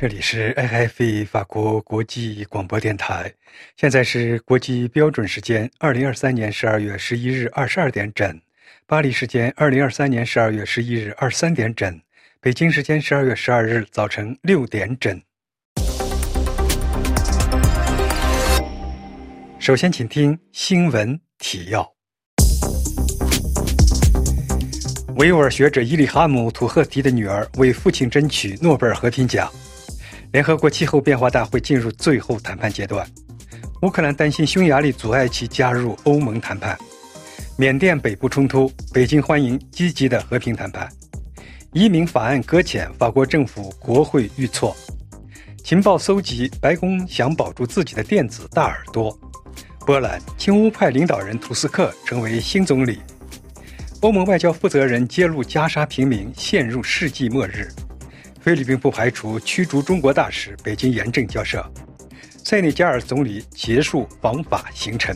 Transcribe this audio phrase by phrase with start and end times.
[0.00, 3.34] 这里是 AFE 法国国际广播电台，
[3.76, 8.40] 现在是国际标准时间二零二三年十二月十一日二十二点整，
[8.86, 12.00] 巴黎时间二零二三年十二月十一日二十三点整，
[12.40, 15.20] 北京时间十二月十二日早晨六点整。
[19.58, 21.92] 首先，请听新闻提要：
[25.16, 29.50] 维吾尔学者伊里哈姆·土赫提的女儿为父亲争取诺贝尔和平奖。
[30.30, 33.06] 联合国气候变化大会进入最后谈判阶段，
[33.80, 36.76] 乌克兰担心匈牙利阻碍其加入欧盟谈判。
[37.56, 40.86] 缅甸北部冲突，北京欢迎积极的和平谈判。
[41.72, 44.76] 移民法案搁浅，法国政府国会遇挫。
[45.64, 49.18] 情报搜集，白宫想保住自己的电子大耳朵。
[49.86, 53.00] 波兰亲乌派领导人图斯克成为新总理。
[54.02, 57.66] 欧盟外交负责人揭露加沙平民陷入世纪末日。
[58.48, 61.62] 菲律宾不排除驱逐中国大使，北京严正交涉。
[62.42, 65.14] 塞内加尔总理结束访法行程。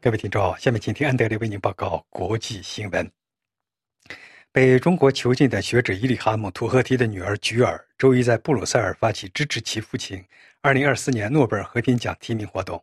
[0.00, 3.06] 各位听众，下面请听安德烈为您报告国际新闻。
[4.50, 10.24] 被中国囚禁的学者伊里哈姆·图赫提的女儿菊尔，周一在布鲁塞尔发起支持其父亲
[10.62, 12.82] 2024年诺贝尔和平奖提名活动。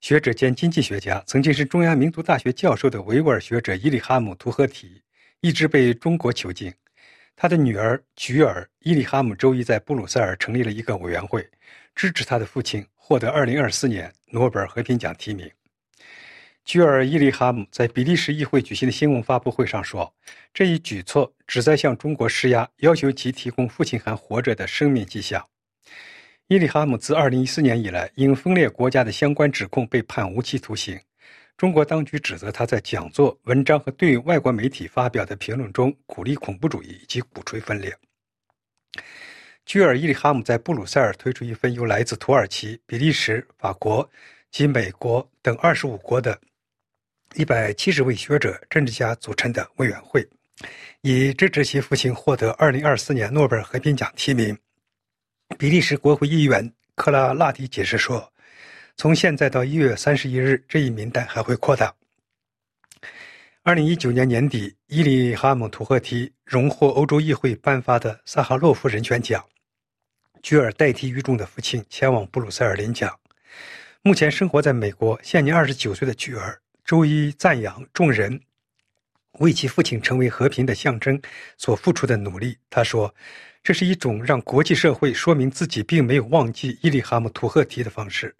[0.00, 5.02] 学者兼经济学家，曾经是中央民族大学教授的维吾尔学者伊利哈姆·图赫提
[5.40, 6.72] 一直被中国囚禁。
[7.34, 11.48] 他的女儿菊尔·伊利哈姆周一在布鲁塞尔成立了一个委员会，
[11.96, 15.50] 支持他的父亲获得2024年诺贝尔和平奖提名。
[16.64, 20.14] 菊尔·伊利哈姆在比利时议会举行的新闻发布会上说
[20.54, 25.44] ：“这一举措旨在向中国施压，要求其提供父亲还活着的生命迹象。”
[26.50, 30.98] 伊利哈姆自2014年以来，因分裂国家的相关指控被判无期徒刑。
[31.58, 37.94] 中国当局指责他在讲座、文章和对外国媒体发表的评论中鼓励恐怖主义以及鼓吹分裂。
[39.66, 44.08] 居尔·伊利哈姆在布鲁塞尔推出一份由来自土耳其、比利时、法国
[44.50, 46.40] 及美国等25国的
[47.34, 50.26] 170位学者、政治家组成的委员会，
[51.02, 54.56] 以支持其父亲获得2024年诺贝尔和平奖提名。
[55.56, 58.32] 比利时国会议员克拉拉迪解释说
[58.96, 61.92] ：“从现在到一月三十一日，这一名单还会扩大。”
[63.64, 69.42] 二零一九年年底，伊里哈姆·图赫提荣获欧洲议会颁发的萨哈洛夫人权奖。
[70.42, 73.18] 居尔代替狱中的父亲前往布鲁塞尔领奖。
[74.02, 78.40] 目前生活在美国、现年二十九岁的居尔，周一赞扬众人
[79.40, 81.20] 为其父亲成为和平的象征
[81.56, 82.58] 所付出的努力。
[82.68, 83.12] 他说。
[83.62, 88.34] 这是一种让国际社会说明自己并没有忘记伊利哈姆·图赫提的方式。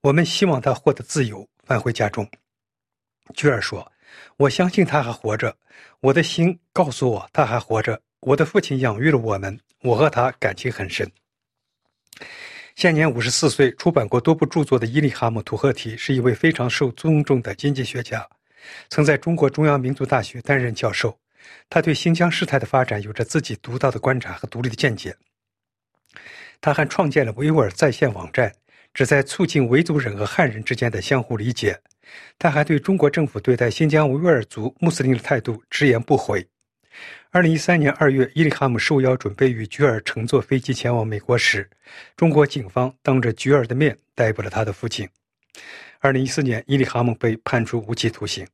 [0.00, 2.26] 我们希望他获得自由，返回家中。
[3.34, 3.92] 居尔说
[4.38, 5.56] ：“我相信他还活着，
[6.00, 8.00] 我的心告诉我他还活着。
[8.20, 11.10] 我的父亲养育了我们，我和他感情很深。”
[12.74, 18.26] 现年五十四岁、出版过多部著作的伊利哈姆·图赫提是一位非常受尊重的经济学家，
[18.88, 21.18] 曾在中国中央民族大学担任教授。
[21.68, 25.16] 他对新疆事态的发展有着自己独到的观察和独立的见解。
[26.60, 28.52] 他还创建了维吾尔在线网站，
[28.92, 31.80] 旨在促进维族人和汉人之间的相互理解。
[32.38, 36.46] 他还对中国政府对待新疆维吾尔族穆斯林的态度直言不讳。
[37.30, 41.70] 二零一三年二月，伊里哈姆受邀准备与菊尔乘坐飞机前往美国时，
[42.16, 45.08] 中国警方当着菊尔的面逮捕了他的父亲。
[46.00, 48.46] 二零一四年，伊里哈姆被判处无期徒刑。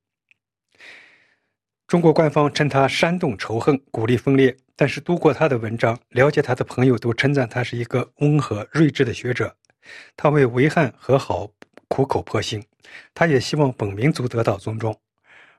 [1.86, 9.54] 中国官方称他煽动仇恨、鼓励分裂，但是读过他的文章、了解他的朋友都称赞他是一个温和、睿智的学者。
[10.16, 11.48] 他为维汉和好
[11.86, 12.60] 苦口婆心，
[13.14, 14.98] 他也希望本民族得到尊重。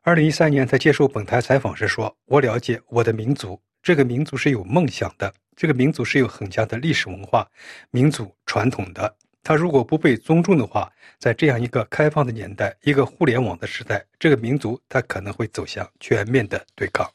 [0.01, 7.47] 二零一三年，他接受本台采访时说：“我了解我的民族，这个民族是有梦想的，这个民族是有很强的历史文化、
[7.89, 9.15] 民族传统的。”
[9.47, 17.09] 他如果不被尊重的话，在这样一个开放的年代，一个互联网的时代，这个民族他可能会走向全面的对抗。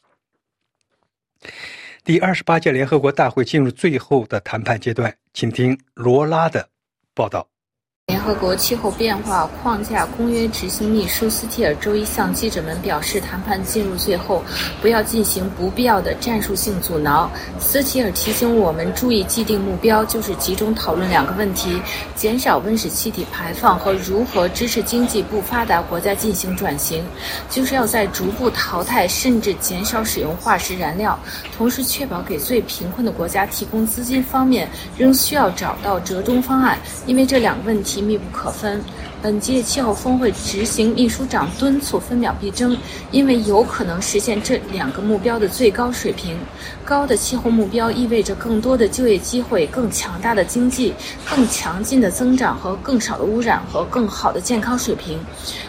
[2.03, 6.71] 第二十八届联合国大会进入最后的谈判阶段，请听罗拉的
[7.13, 7.47] 报道。
[8.23, 14.45] 联合国气候变化框架公约执行秘书斯蒂尔周一向记者们表示，谈判进入最后，
[14.81, 17.29] 不要进行不必要的战术性阻挠。
[17.59, 21.83] 斯提尔提醒我们注意既定目标，就是集中讨论两个问题：
[22.15, 27.05] 减少温室气体排放和如何支持经济不发达国家进行转型。
[27.51, 31.19] 就是要在逐步淘汰甚至减少使用化石燃料，
[31.57, 38.12] 同时确保给最贫困的国家提供资金方面仍需要找到折中方案，因为这两个问题。
[38.13, 38.81] 密不可分。
[39.23, 42.77] 本届气候峰会执行秘书长敦促分秒必争，
[43.11, 46.37] 因为有可能实现这两个目标的最高水平。
[46.85, 50.93] 高的气候目标意味着更多的就业机会、更强大的经济、
[51.31, 55.19] 更强劲的增长和更少的污染和更好的健康水平，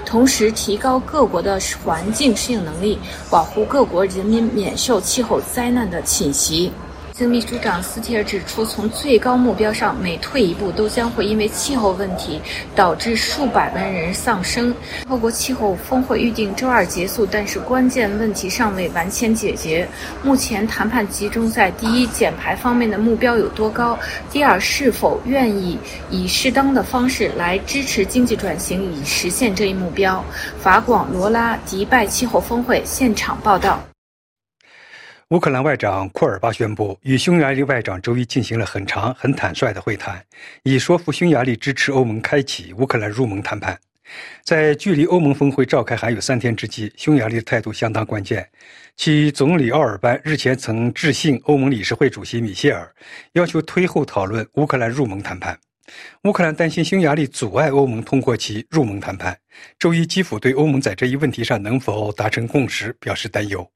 [0.06, 2.98] 同时提高各国的环境适应能力，
[3.30, 6.72] 保护各国人民免受气候灾难的侵袭。
[7.14, 12.42] 经秘书长斯提尔指出，从最高目标上每退一步，都将会因为气候问题
[12.76, 14.74] 导致数百万人丧生。
[15.08, 19.88] 透过气候峰会预定周二结束，但是关键问题尚未完全解决。
[20.24, 23.96] 目前谈判集中在第一，减排方面的目标有多高；
[24.32, 25.78] 第二，是否愿意
[26.10, 30.26] 以适当的方式来支持经济转型，以实现这一目标。
[30.60, 33.80] 法广罗拉迪拜气候峰会现场报道。
[35.34, 40.24] 乌克兰外长库尔巴宣布，与匈牙利外长周一进行了很长、很坦率的会谈，
[40.62, 43.76] 以说服匈牙利支持欧盟开启乌克兰入盟谈判。
[44.44, 48.48] 在距离欧盟峰会召开还有三天之际，匈牙利的态度相当关键。
[48.96, 52.88] 其总理奥尔班日前曾致信欧盟理事会主席米歇尔，
[53.32, 55.58] 要求推后讨论乌克兰入盟谈判。
[56.26, 59.36] 乌克兰担心匈牙利阻碍欧盟通过其入盟谈判。
[59.80, 63.68] 周一，基辅对欧盟在这一问题上能否达成共识表示担忧。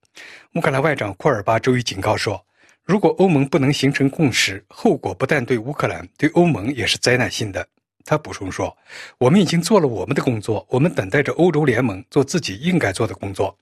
[0.54, 2.44] 乌克兰外长库尔巴周一警告说，
[2.84, 7.68] 如果欧盟不能形成共识，后果不但对乌克兰，对欧盟也是灾难性的。
[8.06, 8.76] 他补充说
[9.20, 13.58] ：“我们已经做了我们的工作，我们等待着欧洲联盟做自己应该做的工作。”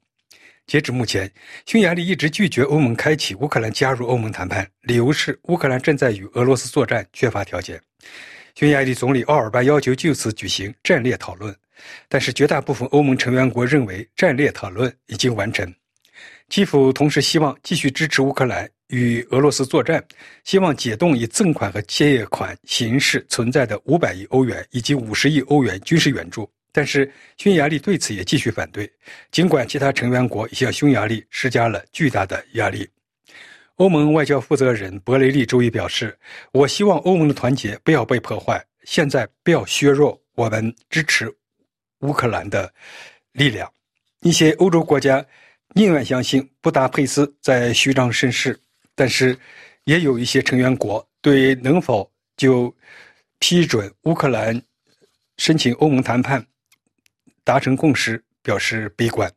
[0.68, 1.32] 截至目前，
[1.66, 7.82] 匈牙利一直拒绝欧盟开启乌克兰加入欧盟谈判，理由是乌克兰正在与俄罗斯作战，缺乏条件。
[8.54, 11.56] 匈牙利总理奥尔班要求就此举行战略讨论，
[12.08, 15.74] 但是绝大部分欧盟成员国认为战略讨论已经完成。
[16.48, 20.04] 基辅同时希望继续支持乌克兰与俄罗斯作战，
[20.44, 26.50] 希望解冻以赠款和借款形式存在的五百亿欧元以及五十亿欧元军事援助。
[26.72, 28.90] 但是匈牙利对此也继续反对，
[29.32, 32.88] 尽管其他成员国向匈牙利施加了巨大的压力。
[33.78, 36.16] 欧盟外交负责人博雷利周一表示
[36.54, 41.34] ：“我希望欧盟的团结不要被破坏，现在不要削弱我们支持
[42.02, 42.72] 乌克兰的
[43.32, 43.70] 力量。”
[44.22, 45.26] 一些欧洲国家。
[45.78, 48.58] 宁愿相信布达佩斯在虚张声势，
[48.96, 49.38] 但是
[49.84, 52.74] 也有一些成员国对能否就
[53.40, 54.60] 批准乌克兰
[55.38, 56.48] 申请欧盟谈判
[57.44, 59.30] 达成共识表示悲观。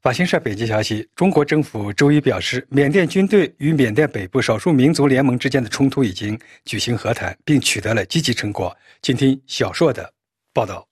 [0.00, 8.74] 法新社北京消息：中国政府周一表示，缅甸军队与缅甸北部少数民族联盟之间的冲突已经举行和谈，并取得了积极成果。
[9.02, 10.10] 请听小硕的
[10.54, 10.88] 报道。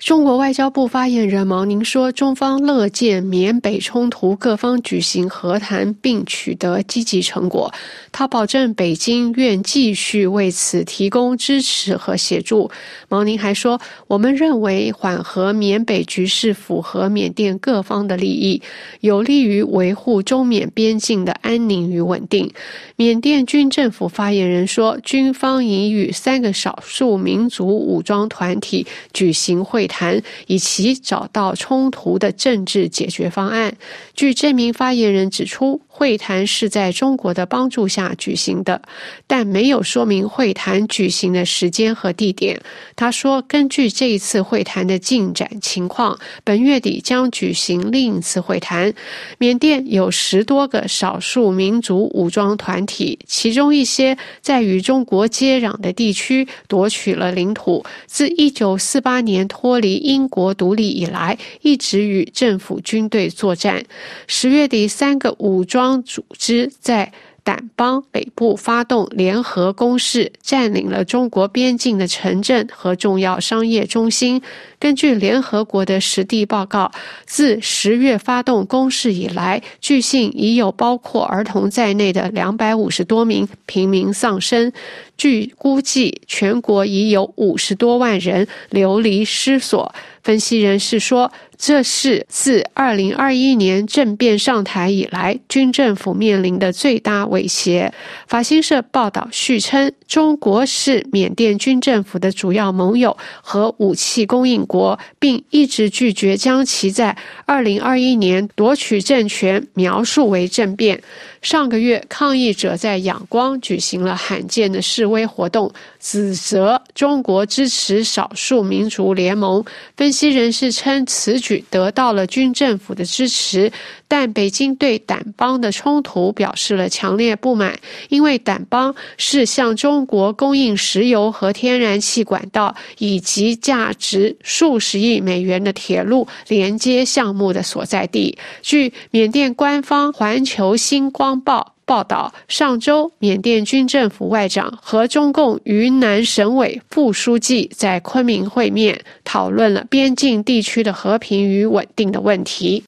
[0.00, 7.70] 中国外交部发言人毛宁说：“中方乐见缅北冲突各方举行和谈，并取得积极成果。
[8.10, 12.70] 他保证，北京愿继续为此提供支持和协助。”
[13.10, 18.62] 毛宁还说：“我们认为缓和缅北局势符合缅甸各方的利益，
[19.00, 22.50] 有利于维护中缅边境的安宁与稳定。”
[22.96, 33.76] 缅甸军政府发言人说：“军方已与三个少数民族武装团体举行会。”谈以及找到冲突的政治解决方案。
[34.14, 38.80] 据这名发言人指出，会谈是在中国的帮助下举行的，
[39.26, 42.58] 但没有说明会谈举行的时间和地点。
[42.96, 48.94] 他说：“根据这一次会谈的进展情况，本月底将举行另一次会谈。
[49.36, 57.84] 缅甸有十多个少数民族武装团体，其中一些在与中国接壤的地区夺取了领土。
[58.06, 63.84] 自一九四八年脱离英国独立以来，一直与政府军队作战。
[64.26, 67.12] 十月底，三个武装组织在。
[67.42, 74.40] 掸邦北部发动联合攻势，占领了中国边境的城镇和重要商业中心。
[74.78, 76.92] 根据联合国的实地报告，
[77.24, 84.70] 自十月发动攻势以来，据信已有包括儿童在内的两百五十多名平民丧生。
[85.16, 89.92] 据估计，全国已有五十多万人流离失所。
[90.22, 91.32] 分析人士说。
[91.60, 97.92] 这是自二零二一年政变上台以来，军政府面临的最大威胁。
[98.26, 107.14] 法新社报道续称，中国是缅甸军政府的主要盟友和武器供应国，并一直拒绝将其在
[107.44, 111.02] 二零二一年夺取政权描述为政变。
[111.42, 119.62] 上个月，抗议者在仰光举行了罕见的示威活动，指责中国支持少数民族联盟。
[119.96, 123.70] 分析人士称，此举得到了军政府的支持，
[124.10, 138.36] 但北京对掸邦的冲突表示了强烈不满，因为掸邦是向中国供应石油和天然气管道以及价值数十亿美元的铁路连接项目的所在地。
[138.62, 141.74] 据缅甸官方《环球星光报》。
[141.90, 152.84] 报道：上周，缅甸军政府外长和中共云南省委副书记在昆明会面，讨论了边境地区的和平与稳定的问题。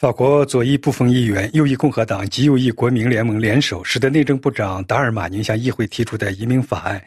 [0.00, 7.04] 法国左翼部分议员、右翼共和党及右翼国民联盟联手，使得内政部长达尔马宁向议会提出的移民法案，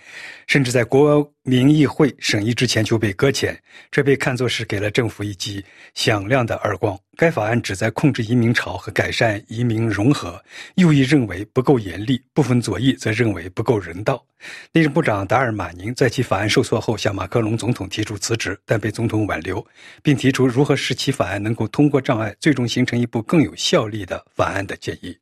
[0.47, 3.61] 甚至在国民议会审议之前就被搁浅。
[3.91, 6.97] 这被看作是给了政府一记响亮的耳光。
[7.15, 10.43] 该法案旨在控制移民潮和改善移民融合，
[10.75, 14.25] 右翼认为不够严厉，部分左翼则认为不够人道。
[14.71, 19.63] 内政部长达尔马宁在其法案受挫后，向马克龙总统提出辞职，但被总统挽留，
[20.01, 25.15] 并提出如何使其法案能够通过障碍，最终形成一部更有效力的法案的建议。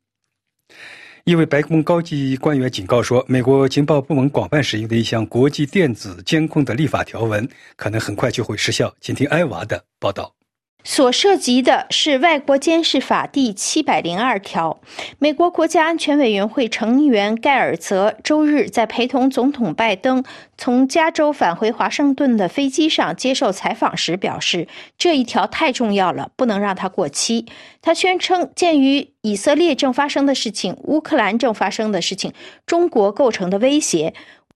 [1.23, 8.91] 一位白宫高级官员警告说，美国情报部门广泛使用的一项国际电子监控的立法条文，可能很快就会失效。
[8.99, 10.33] 请听艾娃的报道。
[10.83, 14.79] 所涉及的是《外国监视法》第七百零二条。
[15.19, 20.23] 美国国家安全委员会成员盖尔泽周日在陪同总统拜登
[20.57, 27.45] 从加州返回华盛顿的飞机上接受采访时表示：“这一条太重要了，不能让它过期。”
[27.81, 32.33] 他宣称，鉴于以色列正发生的事情、乌克兰正发生的事情、
[32.65, 34.13] 中国构成的威胁。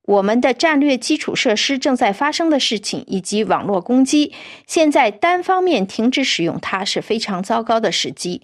[0.08, 4.34] 我们的战略基础设施正在发生的事情，以及网络攻击，
[4.68, 8.42] 现在单方面停止使用它是非常糟糕的时机。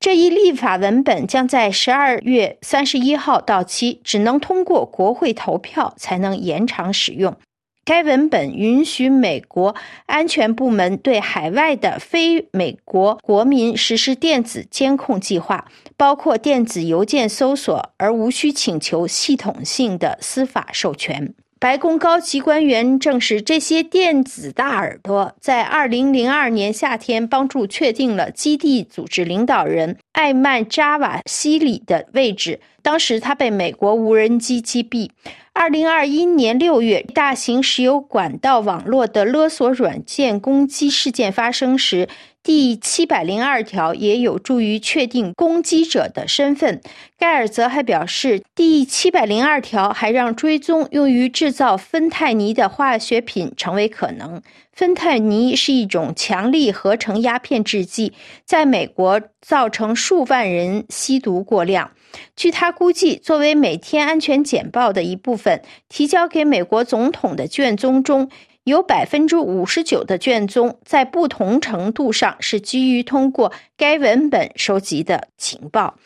[0.00, 7.36] 这一立法文本将在十二月三十一号到期，只能通过国会投票才能延长使用。
[7.84, 9.74] 该文本允许美国
[10.06, 21.34] 安全部门对海外的非美国国民实施电子监控计划，包括电子邮件搜索，而无需请求系统性的司法授权。
[21.60, 32.60] 白宫高级官员证实，这些电子大耳朵在2002年夏天帮助确定了基地组织领导人艾曼扎瓦西里的位置。
[32.82, 35.08] 当时他被美国无人机击毙。
[35.56, 42.08] 二零二一年六月，大型石油管道网络的勒索软件攻击事件发生时，
[42.44, 46.82] 第七百零二条也有助于确定攻击者的身份。
[47.18, 54.42] 盖尔则还表示，第七百零二条还让追踪用于制造芬太尼的化学品成为可能。
[54.74, 58.12] 芬太尼是一种强力合成鸦片制剂，
[58.44, 61.92] 在美国造成数万人吸毒过量。
[62.36, 68.28] 据他估计，作为每天安全简报的一部分，提交给美国总统的卷宗中
[68.64, 75.96] 有百分之五十九的卷宗，在不同程度上是基于通过该文本收集的情报。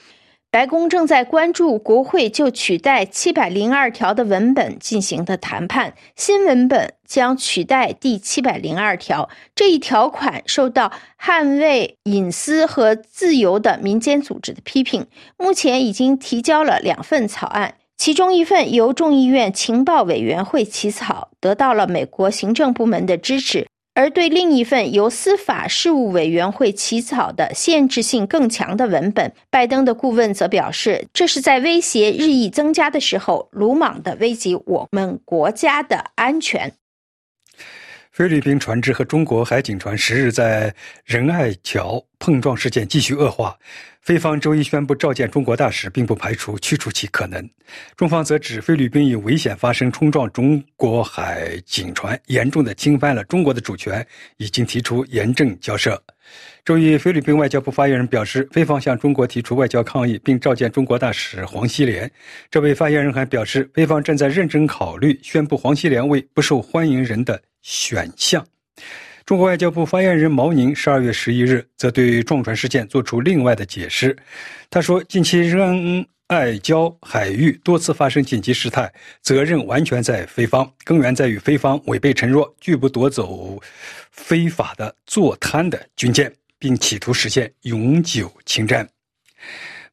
[0.51, 5.93] 白宫正在关注国会就取代七百零二条的文本进行的谈判。
[6.17, 10.91] 新文本将取代第七百零二条这一条款，受到
[11.23, 15.07] 捍卫隐私和自由的民间组织的批评。
[15.37, 23.67] 目前已经提交了两份草案，其中一份由众议院情报委员会起草，得到了美国行政部门的支持。
[23.93, 36.73] 而对另一份由司法事务委员会起草的限制性更强的文本，拜登的顾问则表示，这是在威胁日益增加的时候，鲁莽的危及我们国家的安全。
[38.19, 43.57] 菲律宾船只和中国海警船十日在仁爱桥碰撞事件继续恶化。
[44.03, 47.49] 菲方周一宣布召见中国大使，并不排除驱逐其可能。
[47.97, 54.05] 中方则指菲律宾以危险发生冲撞中国海警船，严重的侵犯了中国的主权，
[54.39, 56.03] 已经提出严正交涉。
[56.65, 62.11] 周一，菲律宾外交部发言人表示，菲方向中国提出外交抗议，并召见中国大使黄锡莲。
[62.51, 68.45] 这位发言人还表示，菲方正在认真考虑宣布黄锡莲为不受欢迎人的选项。
[69.27, 74.17] 中国外交部发言人毛宁十二月十一日则对撞船事件作出另外的解释。
[74.71, 83.61] 他说：“近期仁爱礁海域多次发生紧急事态，责任完全在菲方，根源在于菲方违背承诺，拒不夺走
[84.11, 88.89] 非法的坐滩的军舰，并企图实现永久侵占。”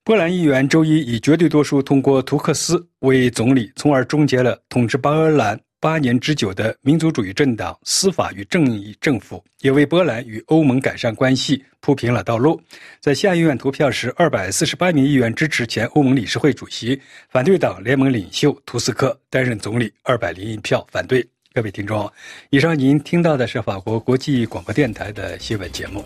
[0.06, 5.60] 波兰议员周一以绝对多数通过图克斯为总理，从而终结了统治波兰。
[5.86, 12.60] 八年之久的民族主义政党司法与正义政府也为波兰与欧盟改善关系铺平了道路。
[13.00, 17.00] 在下议院投票时，二百四十八名议员支持前欧盟理事会主席、
[17.30, 21.24] 反对党联盟领袖图斯克担任总理，二百零一票反对。
[21.54, 22.12] 各位听众，
[22.50, 26.04] 以上您听到的是法国国际广播电台的新闻节目。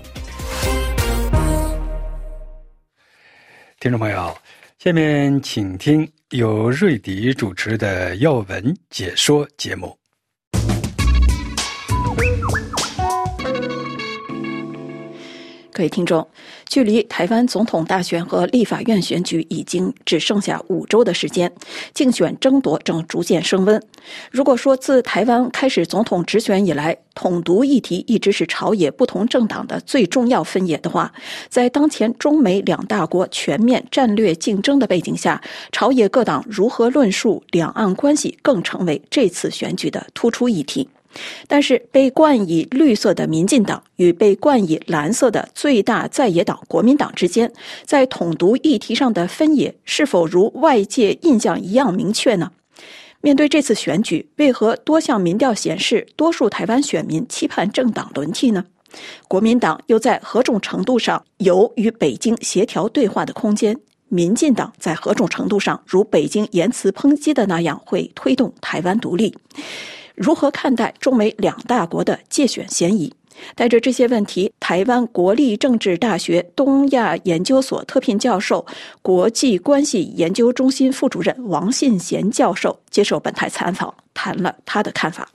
[3.80, 4.38] 听众朋友，
[4.78, 9.99] 下面请听由瑞迪主持的要闻解说节目。
[15.80, 16.28] 各位听众，
[16.68, 21.50] 距离台湾总统大选和立法院选举已经只剩下五周的时间，
[21.94, 23.82] 竞选争夺正逐渐升温。
[24.30, 31.14] 如果说自台湾开始总统直选以来，统独议题一直是朝野不同政党的最重要分野的话，
[31.48, 40.90] 在当前中美两大国全面战略竞争的背景下，朝野各党如何论述两岸关系，更成为这次选举的突出议题。
[41.48, 47.52] 但是，被冠以绿色的民进党与被冠以蓝色的最大在野党国民党之间，
[47.84, 52.52] 在统独议题上的分野是否如外界印象一样明确呢？
[53.22, 58.64] 面对这次选举，为何多项民调显示多数台湾选民期盼政党轮替呢？
[59.28, 63.78] 国民党又在何种程度上有与北京协调对话的空间？
[64.08, 69.36] 民进党在何种程度上如北京言辞抨击的那样会推动台湾独立？
[70.20, 73.12] 如何看待中美两大国的借选嫌疑？
[73.56, 78.66] 带着这些问题，台湾国立政治大学东亚研究所特聘教授、
[79.02, 85.26] 国际关系研究中心副主任王信贤教授接受本台采访，谈了他的看法。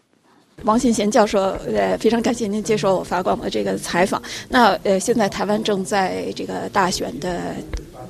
[0.65, 1.41] 王信贤教授，
[1.75, 4.23] 呃，非常感谢您接受我法广的这个采访。
[4.51, 7.55] 那呃，现在台湾正在这个大选的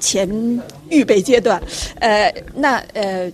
[0.01, 0.29] 前
[0.91, 1.63] 预备阶段，
[2.01, 3.31] 呃，那呃。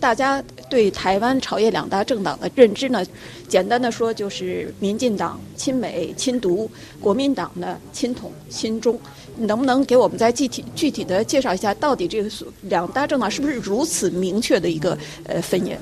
[0.00, 3.04] 大家对台湾朝野两大政党的认知呢，
[3.48, 8.98] 简单的说就是民进党亲美亲独，国民党呢亲统亲中。
[9.40, 12.28] 能不能给我们再具体具体的介绍一下，到底这个
[12.62, 15.78] 两大政党是不是如此明确的一个呃分野？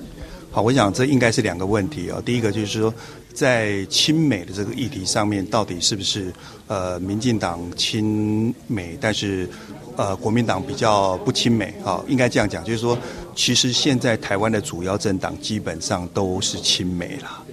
[0.50, 2.20] 好，我想这应该是两个问题啊。
[2.22, 2.92] 第一个就是说，
[3.36, 6.32] 在亲美的这个议题上面，到底是不是
[6.66, 9.48] 呃民进党亲美，但是
[9.96, 12.02] 呃国民党比较不亲美啊？
[12.08, 12.98] 应该这样讲，就是说。
[13.38, 17.44] 其实现在台湾的主要政党基本上都是亲美了，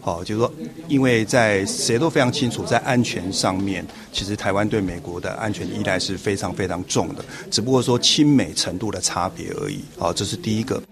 [0.00, 0.50] 好，就是说，
[0.88, 9.80] 因为在谁都非常清楚，在安全上面，其实台湾对美国的安全依赖是非常非常重的，只不过说亲美程度的差别而已。
[9.98, 10.82] 好，这是第一个。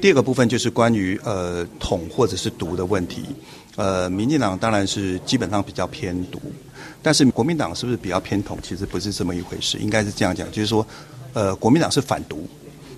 [0.00, 3.24] 第二个部分就是关于呃统或者是独的问题。
[3.76, 6.40] 呃，民进党当然是基本上比较偏独，
[7.02, 8.58] 但是国民党是不是比较偏统？
[8.62, 10.86] 其实不是这么一回事，应该是这样讲，就是说，
[11.32, 12.46] 呃，国民党是反独。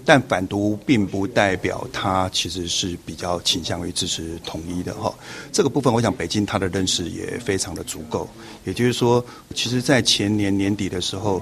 [0.04, 5.14] 但反独并不代表他其实是比较倾向于支持统一的哈。
[5.52, 8.28] 这个部分，我想北京他的认识也非常的足够。
[8.64, 11.40] 也就是说，其实，在前年年底的时候，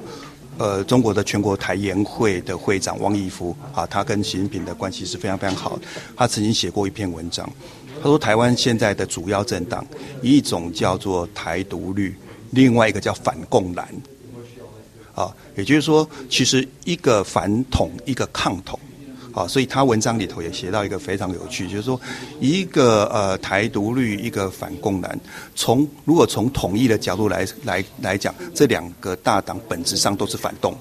[0.58, 5.82] 呃，中国的全国台研会的会长汪义夫啊，他跟习近平的关系是非常非常好的。
[6.14, 7.50] 他曾经写过一篇文章，
[8.02, 9.86] 他说台湾现在的主要政党，
[10.22, 12.14] 一种叫做台独绿，
[12.50, 13.86] 另外一个叫反共蓝。
[15.12, 18.78] 啊，也就是说，其实一个反统，一个抗统，
[19.34, 22.00] 啊，所以他文章里头也写到一个非常有趣，就是说，
[22.40, 25.20] 一个呃台独绿，一个反共蓝，
[25.54, 30.74] 从如果从统一的角度来来来讲，这两个大党本质上都是反动，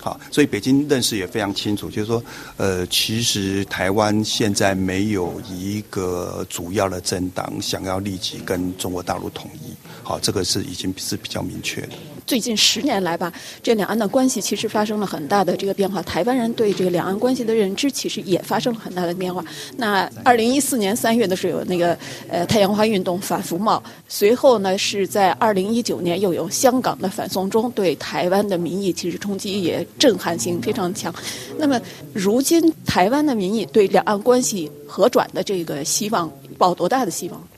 [0.00, 2.22] 好，所以北京认识也非常清楚，就是说，
[2.56, 11.90] 呃，其实台湾现在没有一个主要的政党想要立即跟中国大陆统一，好，这个是已经是比较明确的。
[12.30, 16.00] 最近十年来吧，这两岸的关系其实发生了很大的这个变化。
[16.04, 19.44] 台湾人对这个两岸关系的认知其实也发生了很大的变化。
[19.76, 31.12] 那二零一四年三月的时候，有那个呃太阳花运动反服贸，随后呢是在二零一九年又有香港的反送中，对台湾的民意其实冲击也震撼性非常强。
[31.58, 31.80] 那么
[32.12, 37.48] 如今台湾的民意对两岸关系和转的这个希望抱多大的希望？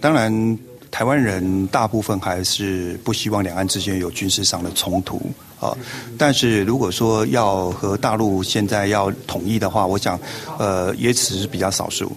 [0.00, 0.69] 当然。
[0.90, 5.20] 台湾人大部分还是不希望两岸之间有军事上的冲突
[5.60, 5.76] 啊，
[6.18, 10.18] 但是如果说要和大陆现在要统一的话，我想，
[10.58, 12.10] 呃，也只是比较少数。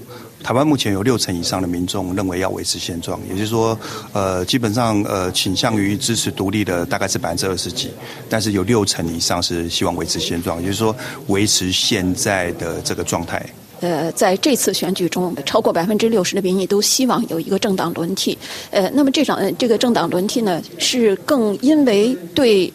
[0.44, 3.80] 台湾目前有六成以上的民众认为要维持现状，也就是说，
[4.12, 7.92] 呃，基本上呃倾向于支持独立的大概是百分之二十几，
[8.28, 10.94] 但是有六成以上是希望维持现状，也就是说
[11.28, 13.42] 维持现在的这个状态。
[13.84, 18.38] 呃，在这次选举中，超过百分之六十的民意都希望有一个政党轮替。
[18.72, 22.72] 呃，那么这场这个政党轮替呢，是更因为对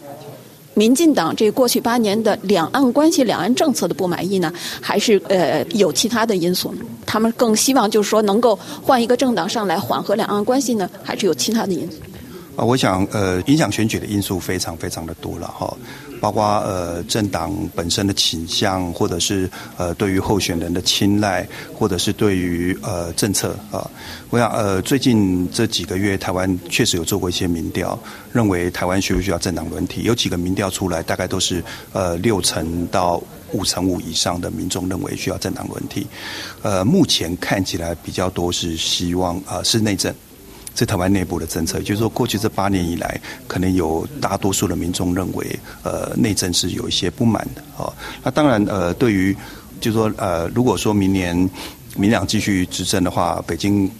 [0.75, 6.85] 民进党这过去八年的两岸关系、两岸政策的不满意呢，还是呃有其他的因素呢？
[7.07, 11.97] 他们更希望就是说能够换一个政党上来缓和两岸关系呢，还是有其他的因素？
[12.55, 15.75] 啊，我想呃，影响选举的因素非常非常的多了哈。
[16.19, 23.89] 包括呃政党本身的倾向，或者是呃对于候选人的青睐，或者是对于呃政策啊，
[24.29, 27.97] 我想呃最近这几个月台湾确实有做过一些民调，
[28.31, 30.03] 认为台湾需不需要政党轮替？
[30.03, 36.05] 有几个民调出来，大概都是呃六成到五成五以上的民众认为需要政党轮替。
[36.61, 40.13] 呃，目前看起来比较多是希望啊是内政。
[40.79, 47.93] 是台湾内部的政策，就是说，过去这八年以来，可能有大多数的民众认为，呃，内政是有一些不满的哦。
[48.23, 49.35] 那当然，呃，对于，
[49.81, 51.35] 就是说，呃，如果说明年
[51.97, 53.91] 民两继续执政的话，北京。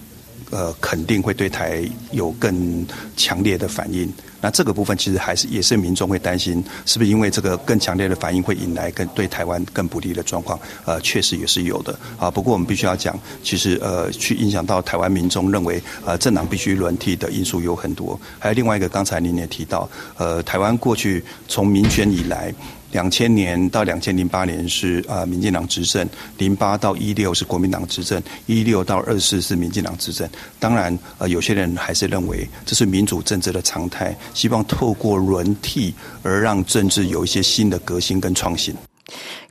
[0.52, 2.84] 呃，肯定会对台有更
[3.16, 4.12] 强烈的反应。
[4.40, 10.58] 那这个部分其实还是也是民众会担心，是不是因为这个更强烈的反应会引来更对台湾更不利的状况？
[10.84, 12.30] 呃，确实也是有的啊。
[12.30, 18.18] 不过我们必须要讲，其实呃，去影响到台湾民众认为呃政党必须轮替的因素有很多。
[18.38, 22.54] 还有另外一个，刚才您也提到，呃，台湾过去从民选以来。
[22.92, 30.28] 两千年到两千零八年是啊民进党执政，零八到一六是国民党执政，一六到二四是民进党执政。
[30.58, 38.74] 当然，呃，有些人还是认为这是民主政治的常态，希望透过轮替而让政治有一些新的革新跟创新。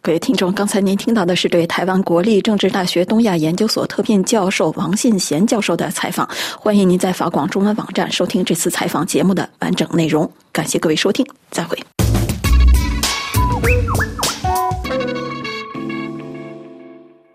[0.02, 6.28] 各位听众，刚才您听到的是对台湾国立政治大学东亚研究所特聘教授王信贤教授的采访。
[6.58, 10.30] 欢迎您在法广中文网站收听这次采访节目的完整内容。
[10.54, 11.78] 感谢各位收听，再会。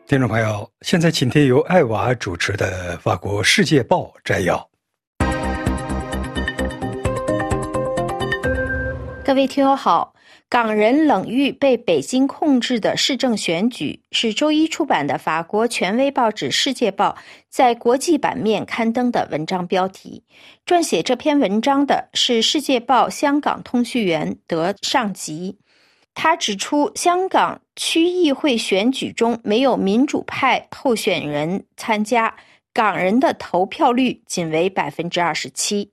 [0.07, 4.69] 听众朋友，现在请听由艾娃主持的《法国世界报》摘要。
[9.25, 10.13] 各位听友好，
[10.51, 17.17] 港人冷遇被北京控制的市政选举，是周一出版的法国权威报纸《世界报》
[17.49, 20.23] 在国际版面刊登的文章标题。
[20.67, 25.57] 撰写这篇文章的是《世界报》香港通讯员德尚吉。
[26.15, 32.35] 他指出，香港区议会选举中没有民主派候选人参加，
[32.73, 35.91] 港人的投票率仅为百分之二十七。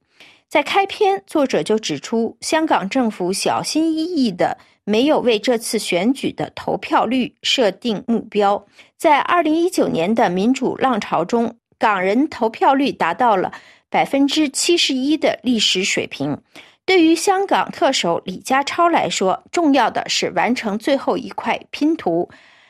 [0.48, 8.66] 在开篇，作者就指出，香港政府小心翼翼的没有为这次选举的投票率设定目标。
[8.98, 13.52] 在二零一九年的民主浪潮中，港人投票率达到了
[13.90, 16.38] 百分之七十一的历史水平。
[16.84, 22.30] 对于香港特首李家超来说，重要的是完成最后一块拼图，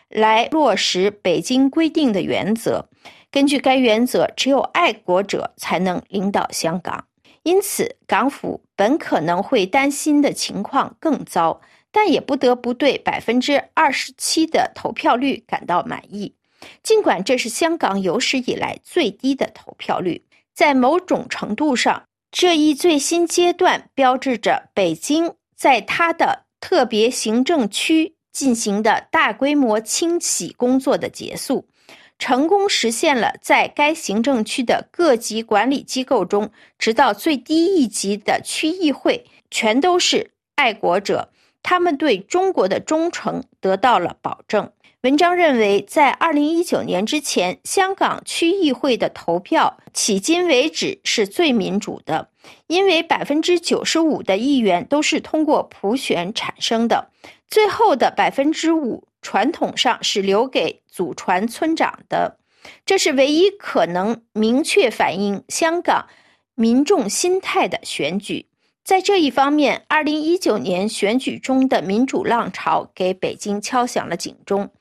[0.09, 2.87] 来落实北京规定的原则。
[3.31, 7.05] 根据该原则，只有爱国者才能领导香港。
[7.43, 16.35] 因此，港府本可能会担心的情况更糟，但也不得不对百分之二十七的投票率感到满意。
[16.83, 22.03] 尽管这是香港有史以来最低的投票率，在某种程度上。
[22.31, 31.67] 这一最新阶段标志着北京在它的特别行政区进行的大规模清洗工作的结束，
[32.17, 44.71] 成功实现了在该行政区的各级管理机构中，直到最低一级的区议会，全都是爱国者，他们对中国的忠诚得到了保证。
[45.01, 52.29] 文章认为，在二零一九年之前，香港区议会的投票迄今为止是最民主的，
[52.67, 57.09] 因为百分之九十五的议员都是通过普选产生的，
[57.47, 62.37] 最后的百分之五传统上是留给祖传村长的，
[62.85, 66.05] 这是唯一可能明确反映香港
[66.53, 68.45] 民众心态的选举。
[68.83, 74.71] 在这一方面，二零一九年选举中的民主浪潮给北京敲响了警钟。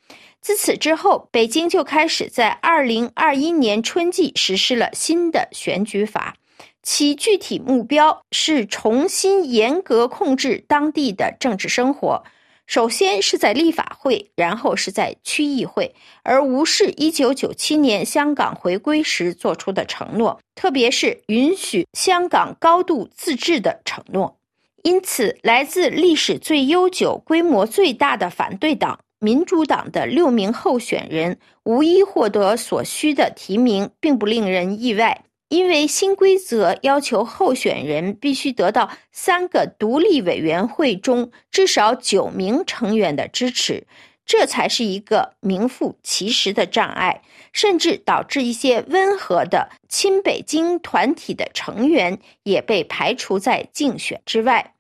[0.40, 6.34] 自此之后，北京就开始在二零二一年春季实施了新的选举法，
[6.82, 12.24] 其具体目标是重新严格控制当地的政治生活。
[12.70, 24.38] 首先是在立法会，然后是在区议会，而无视一九九七年香港回归时做出的承诺，特别是允许香港高度自治的承诺。
[24.84, 35.24] 因此，来自历史最悠久、规模最大的反对党民主党的六名候选人无一获得所需的提名，并不令人意外。
[35.50, 43.84] 因为新规则要求候选人必须得到三个独立委员会中至少九名成员的支持，
[44.24, 54.74] 这才是一个名副其实的障碍，甚至导致一些温和的亲北京团体的成员也被排除在竞选之外。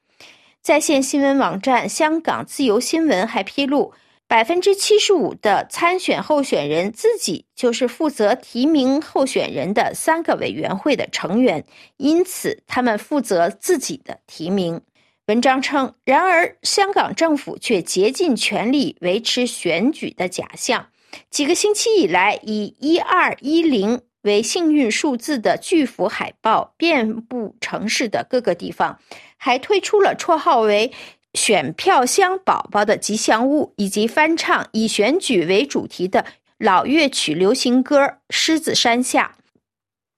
[0.62, 3.92] 在线新闻网站香港自由新闻还披露，
[4.30, 11.64] 百分之七十五的参选候选人自己就是负责提名候选人的三个委员会的成员，
[11.96, 14.82] 因此他们负责自己的提名。
[15.26, 20.86] 文章称，然而香港政府却竭尽全力维持选举的假象。
[21.28, 29.00] 几个星期以来，以一二一零为幸运数字的巨幅海报遍布城市的各个地方，
[29.36, 30.92] 还推出了绰号为。
[31.34, 36.24] 选票箱宝宝的吉祥物，以及翻唱以选举为主题的
[36.58, 39.36] 老乐曲流行歌《狮子山下》。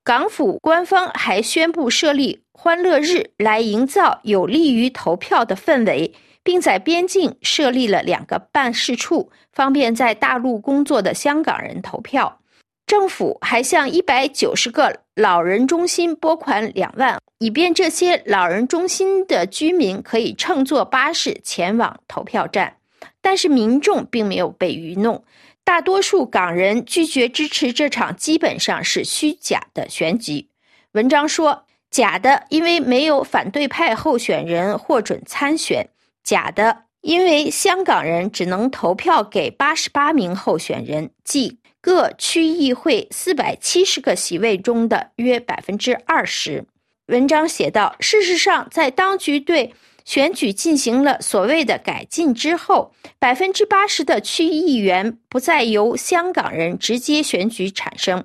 [0.04, 12.40] 港府官方还宣布设立欢乐日，来营造有利于投票的氛围，并在边境设立了两个办事处，方便在大陆工作的香港人投票。
[12.84, 22.76] 政府还向一百九十个老人中心拨款两万，以便这些老人中心的居民可以乘坐巴士前往投票站。
[23.20, 25.24] 但是民众并没有被愚弄，
[25.64, 30.50] 大多数港人拒绝支持这场基本上是虚假的选举。
[30.92, 35.86] 文章说，假的，因为没有反对派候选人获准参选；
[36.22, 41.58] 假的，因为香港人只能投票给八十八名候选人，即。
[41.80, 46.64] 各区议会四百七十个席位中的约百分之二十。
[47.12, 58.24] 文章写道：“事实上，在当局对选举进行了所谓的改进之后，百分之八十的区议员不再由香港人直接选举产生，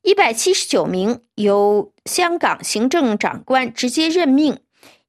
[0.00, 4.60] 一百七十九名由香港行政长官直接任命，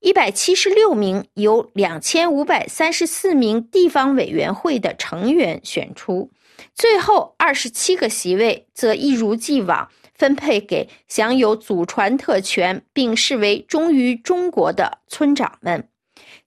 [0.02, 6.30] 一百七十六名由两千五百三十四名地方委员会的成员选出。”
[6.76, 15.88] 最后二十七个席位则一如既往分配给享有祖传特权并视为忠于中国的村长们。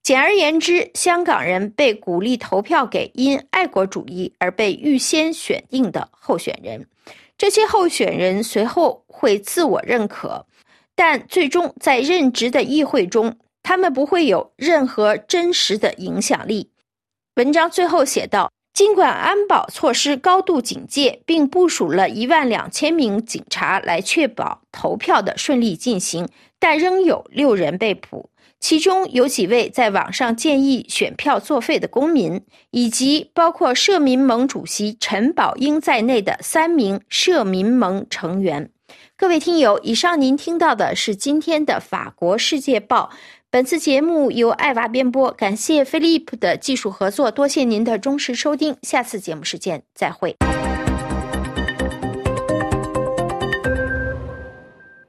[0.02, 6.86] 简而言之，香港人被鼓励投票给因爱国主义而被预先选定的候选人。
[7.36, 10.46] 这些候选人随后会自我认可，
[10.94, 16.70] 但最终在任职的议会中，他们不会有任何真实的影响力。
[17.34, 18.50] 文章最后写道。
[18.76, 28.28] 尽管安保措施高度警戒，并部署了一万两千名警察来确保投票的顺利进行，但仍有六人被捕，
[28.60, 38.68] 其中有几位在网上建议选票作废的公民，以及包括社民盟主席陈宝英在内的三名社民盟成员。
[39.16, 43.10] 各位听友，以上您听到的是今天的《法国世界报》。
[43.56, 50.36] 本次节目由爱娃编播，感谢飞利浦的技术合作，多谢您的忠实收听，下次节目时间再会。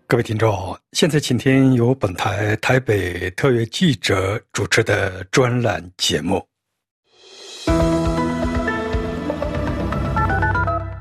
[0.08, 6.42] 各位听众，现在请听由本台台北特约记者主持的专栏节目。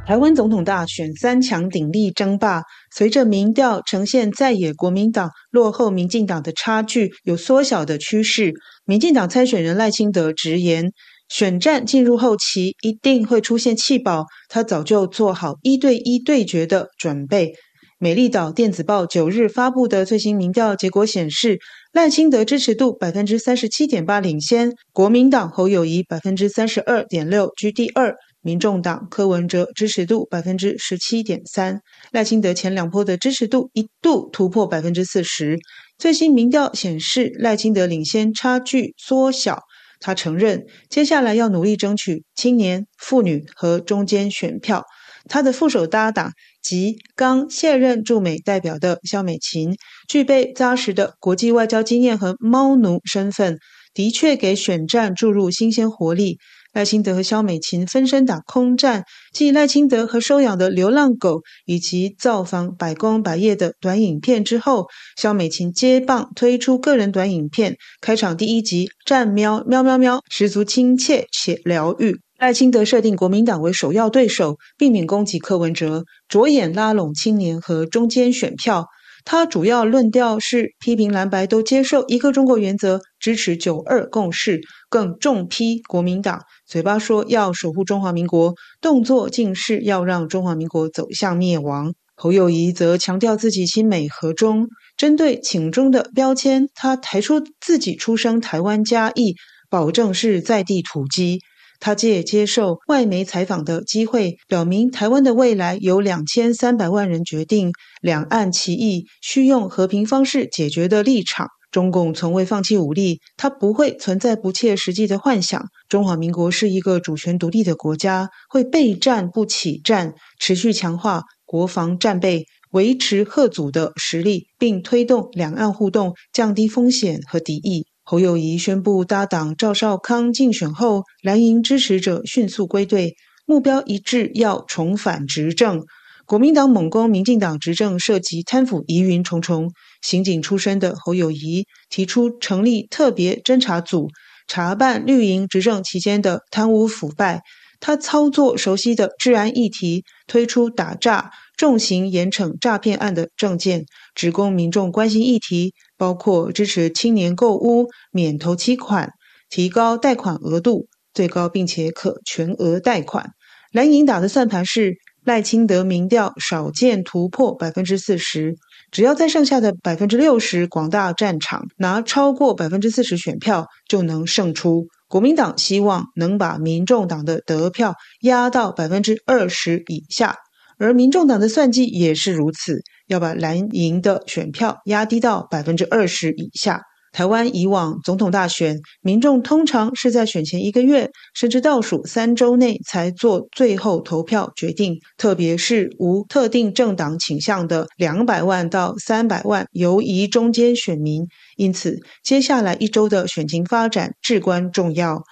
[0.06, 2.62] 台湾总统大选三强鼎立争霸，
[2.94, 10.92] 随着民调呈现在野国民党落后民进党的差距有缩小的趋势，民进党参选人赖清德直言，
[11.28, 17.54] 选战进入后期一定会出现弃保，他早就做好一对一对决的准备。
[17.98, 21.58] 美丽岛电子报九日发布的最新民调结果显示，
[21.92, 28.14] 赖清德支持度百分之三十七点八领先，国民党侯友谊百分之三十二点六居第二。
[28.46, 31.80] 民众党柯文哲支持度百分之十七点三，
[32.12, 35.58] 赖清德前两波的支持度一度突破百分之四十。
[35.98, 39.64] 最新民调显示，赖清德领先差距缩小。
[39.98, 44.84] 他承认，接下来要努力争取青年、妇女和中间选票。
[45.28, 46.30] 他的副手搭档
[46.62, 49.74] 及刚卸任驻美代表的肖美琴，
[50.08, 53.58] 具备扎实的国际外交经验和猫奴身份，
[53.92, 56.38] 的确给选战注入新鲜活力。
[56.76, 64.86] 赖清德和肖美琴分身打空战，继赖清德和收养的流浪狗以及造访百工百业的短影片之后，
[65.16, 72.20] 肖美琴接棒推出个人短影片，开场第一集战喵喵喵喵，十足亲切且疗愈。
[72.38, 78.84] 赖清德设定国民党为首要对手，避免攻击柯文哲，着眼拉拢青年和中间选票。
[79.26, 86.42] 他主要论调是批评蓝白都接受一个中国原则，支持九二共识，更重批国民党。
[86.64, 91.92] 嘴巴说要守护中华民国，动作竟是要让中华民国走向灭亡。
[92.14, 99.34] 侯友谊则强调自己亲美和中，针对请中的标签，他抬出自己出生台湾嘉义，
[99.68, 101.40] 保证是在地土鸡。
[101.80, 111.48] 他借接受外媒采访的机会，表明台湾的未来由两千三百万人决定，两岸歧义需用和平方式解决的立场。
[111.72, 115.62] 中共从未放弃武力，它不会存在不切实际的幻想。
[115.90, 127.86] 中华民国是一个主权独立的国家，会备战不起战，持续强化国防战备，维持贺祖的实力，并推动两岸互动，降低风险和敌意。
[128.08, 133.16] 侯友谊宣布搭档赵少康竞选后，蓝营支持者迅速归队，
[133.46, 135.82] 目标一致，要重返执政。
[136.24, 139.72] 国民党猛攻民进党执政，涉及贪腐疑云重重。
[140.02, 144.06] 刑警出身的侯友谊提出成立特别侦查组，
[144.46, 147.40] 查办绿营执政期间的贪污腐败。
[147.80, 159.10] 他操作熟悉的治安议题，推出打诈、重刑严惩诈骗案的政见，直攻民众关心议题，包括支持青年购屋免头期款、
[159.48, 163.30] 提高贷款额度最高，并且可全额贷款。
[163.72, 168.54] 蓝营打的算盘是赖清德民调少见突破百分之四十，
[168.90, 174.86] 只要在剩下的百分之六十广大战场拿超过百分之四十选票，就能胜出。
[175.08, 180.36] 国民党希望能把民众党的得票压到百分之二十以下，
[180.78, 186.82] 而民众党的算计也是如此，要把蓝营的选票压低到百分之二十以下。
[187.12, 194.98] 台湾以往总统大选，民众通常是在选前一个月，甚至倒数三周内才做最后投票决定。
[195.16, 205.22] 特别是无特定政党倾向的两百万到三百万游移中间选民，因此接下来一周的选情发展至关重要。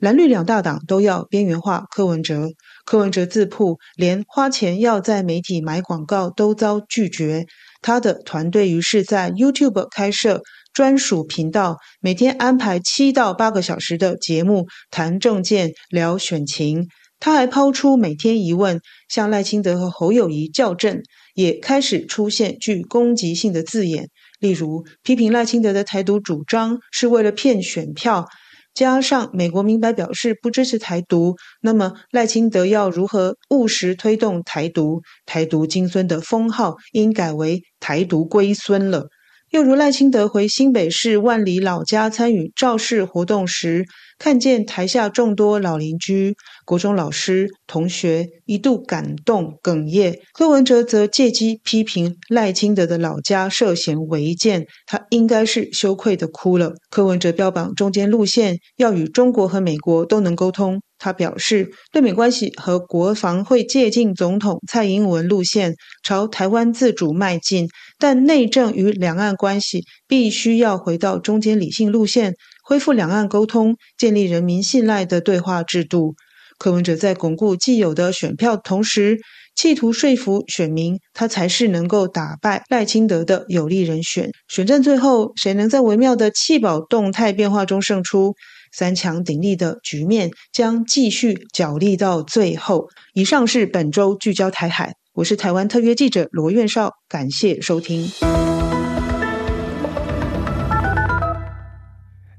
[0.00, 2.48] 蓝绿两大党都要边缘化柯文哲，
[2.84, 7.46] 柯文哲自曝连花钱要在媒体买广告都遭拒绝，
[7.82, 10.42] 他的团队于是在 YouTube 开设。
[10.72, 16.88] 专属频道每天安排七到八个小时的节目，谈政见、聊选情。
[17.20, 21.00] 他还抛出每天疑问，向赖清德和侯友谊校正，
[21.34, 24.08] 也开始出现具攻击性的字眼，
[24.40, 28.26] 例如批评赖清德的台独主张是为了骗选票，
[28.74, 35.00] 加上美国明白表示不支持台独，那么赖清德要如何务实推动台独？
[35.26, 39.06] 台独金孙的封号应改为台独龟孙了。
[39.50, 43.86] 又如赖清德回新北市万里老家参与造势活动时，
[44.18, 50.18] 看见台下众多老邻居、国中老师、同学一度感动哽咽。
[50.32, 56.72] 柯文哲则借机批评赖清德的老家涉嫌违建，他应该是羞愧的哭了。
[56.90, 60.80] 柯文哲标榜中间路线，要与中国和美国都能沟通。
[60.96, 76.14] 他表示，对美关系和国防会借鉴总统蔡英文路线，朝台湾自主迈进，但内政与两岸关系必须要回到中间理性路线，恢复两岸沟通，建立人民信赖的对话制度。
[76.58, 79.18] 柯文哲在巩固既有的选票同时，
[79.54, 84.30] 企图说服选民，他才是能够打败赖清德的有利人选。
[84.48, 88.34] 选战最后，谁能在微妙的弃保动态变化中胜出？
[88.72, 92.88] 三强鼎立的局面将继续角力到最后。
[93.12, 98.10] 以上是本周聚焦台海，我是台湾特约记者罗院少，感谢收听。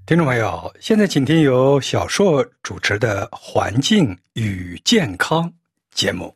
[0.08, 5.50] 听众朋友，现在请听由小硕主持的《环境与健康》
[5.96, 6.32] 节目。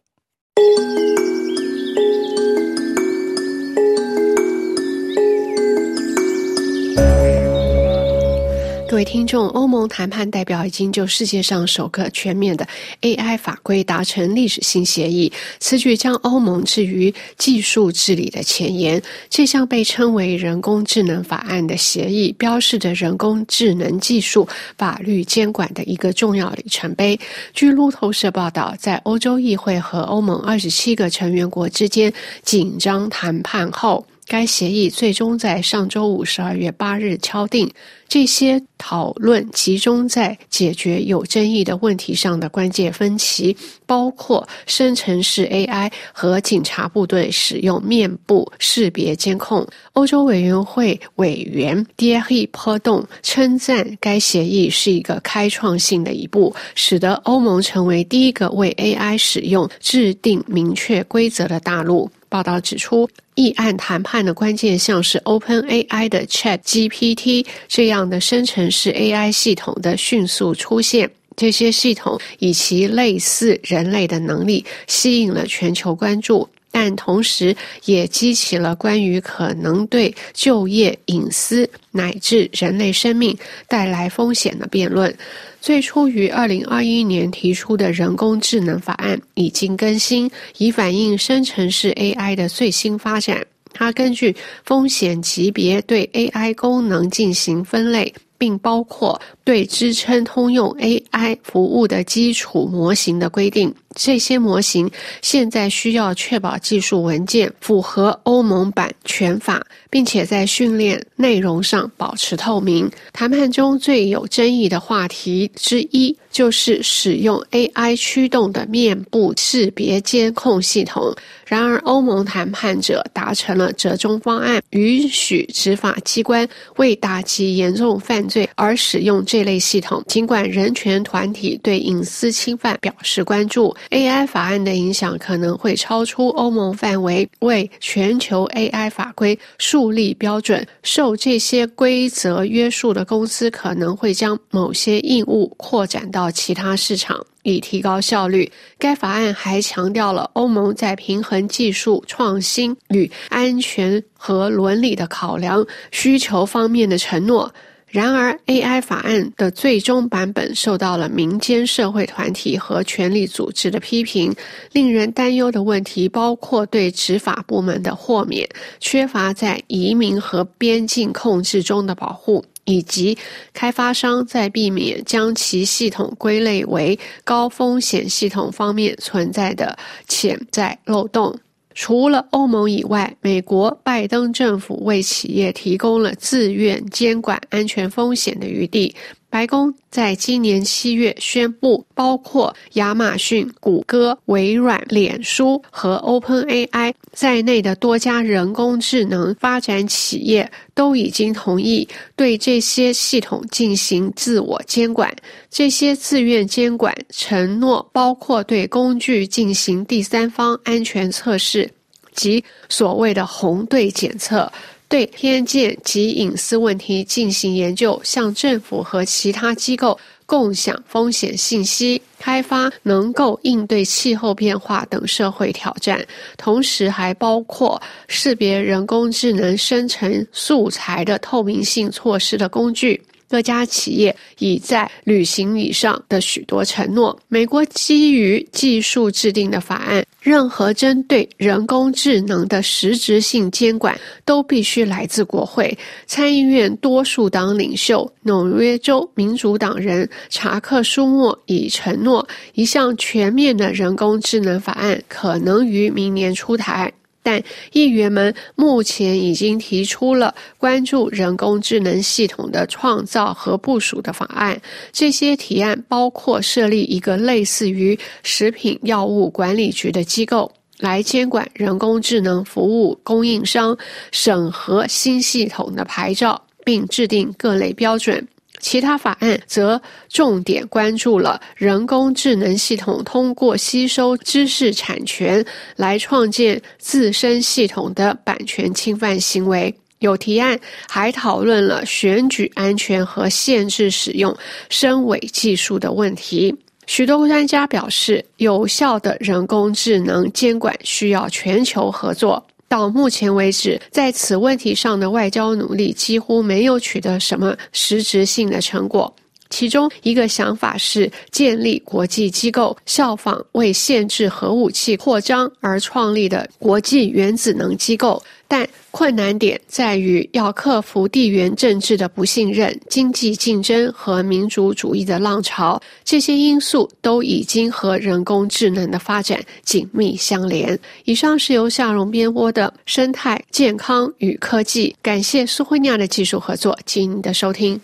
[8.89, 12.67] 各位听众，欧盟谈判代表已经就世界上首个全面的
[13.01, 18.99] AI 法规达成历史性协议，此举将欧盟置于技术治理的前沿。
[19.29, 27.19] 这项被称为“人工智能法案”的协议，标示着人工智能技术法律监管的一个重要里程碑。
[27.53, 34.03] 据路透社报道，在欧洲议会和欧盟二十七个成员国之间紧张谈判后。
[34.29, 37.69] 该协议最终在上周五十二月八日敲定。
[38.07, 49.67] 这些讨论集中在解决有争议的问题上的关键分歧，包括生成式 AI 和警察部队使用面部识别监控。
[49.93, 62.09] 欧洲委员会委员 d i e r i p o d o n 称赞该协议是一个开创性的一步，使得欧盟成为第一个为 AI 使用制定明确规则的大陆。
[62.29, 71.09] 报道指出，议案谈判的关键项是 OpenAI 的 ChatGPT 这样的生成式 AI 系统的迅速出现。
[71.35, 76.47] 这些系统以其类似人类的能力吸引了全球关注。
[76.81, 83.37] 但同时也激起了关于可能对就业、隐私乃至人类生命
[83.67, 85.13] 带来风险的辩论。
[85.59, 93.45] 最初于二零二一年提出的人工智能法案已经更新，以反映生成式 AI 的最新发展。
[93.73, 94.33] 它根据
[94.63, 98.13] 风险级别对 AI 功能进行分类。
[98.39, 103.75] 并包括对支撑通用 AI 服务的基础模型的规定。
[104.01, 104.89] 这些模型
[105.21, 112.89] 现在需要确保技术文件符合欧盟版权法，并且在训练内容上保持透明。
[113.11, 121.15] 谈判中最有争议的话题之一就是使用 AI 驱动的面部识别监控系统。
[121.45, 130.03] 然而，欧盟谈判者达成了折中方案，允许执法机关为打击严重犯罪而使用这类系统。
[130.07, 140.65] 尽管人权团体对隐私侵犯表示关注，AI 法案的影响可能会超出欧盟范围，为全球 AI 法规树立标准。
[140.83, 147.25] 受这些规则约束的公司可能会将某些义务扩展到到其他市场。
[147.43, 148.51] 以提高效率。
[148.77, 157.51] 该法案还强调了欧盟在平衡技术创新与安全和伦理的考量需求方面的承诺。
[157.87, 164.35] 然而，AI 法案的最终版本受到了民间社会团体和权力组织的批评。
[164.71, 168.47] 令人担忧的问题包括对执法部门的豁免、
[168.79, 172.45] 缺乏在移民和边境控制中的保护。
[172.69, 173.17] 以及
[173.51, 181.37] 开发商在避免将其系统归类为高风险系统方面存在的潜在漏洞。
[181.73, 188.93] 除了欧盟以外，美国拜登政府为企业提供了自愿监管安全风险的余地。
[189.29, 205.15] 白宫在今年七月宣布，包括亚马逊、谷歌、微软、脸书和 OpenAI 在内的多家人工智能发展企业都已经同意对这些系统进行自我监管。
[205.51, 211.69] 这些自愿监管承诺包括对工具进行第三方安全测试
[212.15, 214.51] 及所谓的红队检测。
[214.89, 226.03] 对偏见及隐私问题进行研究，向政府和其他机构共享风险信息，开发能够应对气候变化等社会挑战，
[226.37, 232.99] 同时还包括识别人工智能生成素材的透明性措施的工具。
[233.29, 237.17] 各家企业已在履行以上的许多承诺。
[237.27, 245.77] 美国基于技术制定的法案，任何针对人工智能的实质性监管都必须来自国会。
[246.07, 256.91] 参议院多数党领袖纽约州民主党人查克·舒默已承诺，一项全面的人工智能法案可能于明年出台。
[257.21, 257.41] 但
[257.73, 264.59] 议员们目前已经提出了关注人工智能系统的创造和部署的法案。
[264.91, 273.77] 这些提案包括设立一个类似于食品药物管理局的机构，来监管人工智能服务供应商，
[274.11, 278.25] 审核新系统的牌照，并制定各类标准。
[278.59, 285.43] 其他法案则重点关注了人工智能系统通过吸收知识产权
[285.75, 289.73] 来创建自身系统的版权侵犯行为。
[289.99, 290.57] 有提案
[290.87, 294.33] 还讨论了选举安全和限制使用
[294.69, 296.55] 深伪技术的问题。
[296.87, 302.43] 许多专家表示，有效的人工智能监管需要全球合作。
[302.69, 309.13] 到目前为止，在此问题上的外交努力几乎没有取得什么实质性的成果。
[309.49, 318.21] 其中一个想法是建立国际机构，效仿为限制核武器扩张而创立的国际原子能机构。
[318.47, 330.77] 但困难点在于要克服地缘政治的不信任、经济竞争和民族主义的浪潮，这些因素都已经和人工智能的发展紧密相连。
[331.05, 337.79] 以上是由夏荣编播的《生态健康与科技》，感谢苏慧亚的技术合作及您的收听。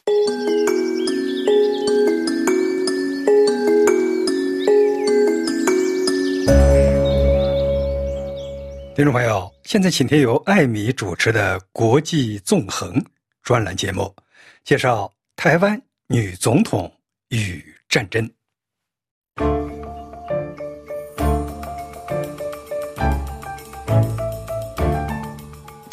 [8.96, 12.94] 听众朋友，现在请听由艾米主持的《国际纵横》
[13.44, 14.16] 专栏节目，
[14.64, 16.90] 介绍台湾女总统
[17.28, 18.26] 与战争。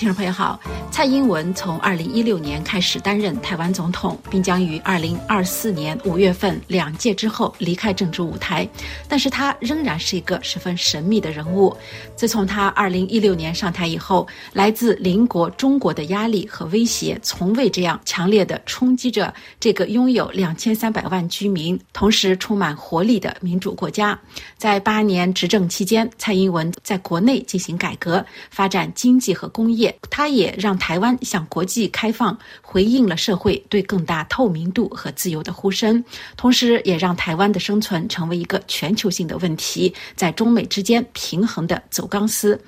[0.02, 0.58] 听众朋友好。
[0.90, 8.68] 蔡英文从二零一六年开始担任台湾总统，并将于二零二四年五月份两届之后离开政治舞台。
[9.06, 11.74] 但是他仍然是一个十分神秘的人物。
[12.16, 24.18] 自从他二零一六年上台以后，来自邻国中国的压力和威胁从未这样强烈的冲击着这个拥有两千三百万居民、同时充满活力的民主国家。
[24.58, 29.91] 在八年执政期间，蔡英文在国内进行改革，发展经济和工业。
[30.10, 36.04] 它也让台湾向国际开放，回应了社会对更大透明度和自由的呼声，
[36.36, 42.60] 同时也让台湾的生存成为一个全球性的问题，在中美之间平衡的走钢丝。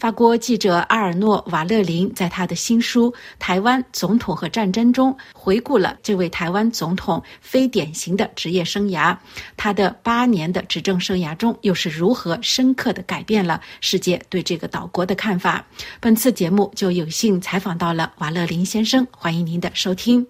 [0.00, 9.14] 法国记者阿尔诺·瓦勒林在他的新书《台湾总统和战争》中回顾了这位台湾总统非典型的职业生涯，
[9.58, 15.62] 他的八年的执政生涯中又是如何深刻的改变了世界对这个岛国的看法。
[16.00, 20.26] 本次节目就有幸采访到了瓦勒林先生，欢迎您的收听。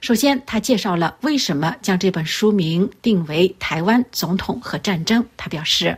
[0.00, 5.22] 首先，他介绍了为什么将这本书名定为《台湾总统和战争》。
[5.36, 5.94] 他表示。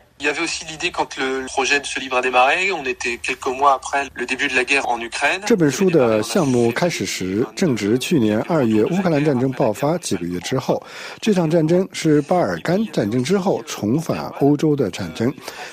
[5.44, 10.80] 这本书的项目开始时，正值去年二月乌克兰战争爆发几个月之后。
[11.20, 15.32] 这场战争是巴尔干战争之后重返欧洲的战争。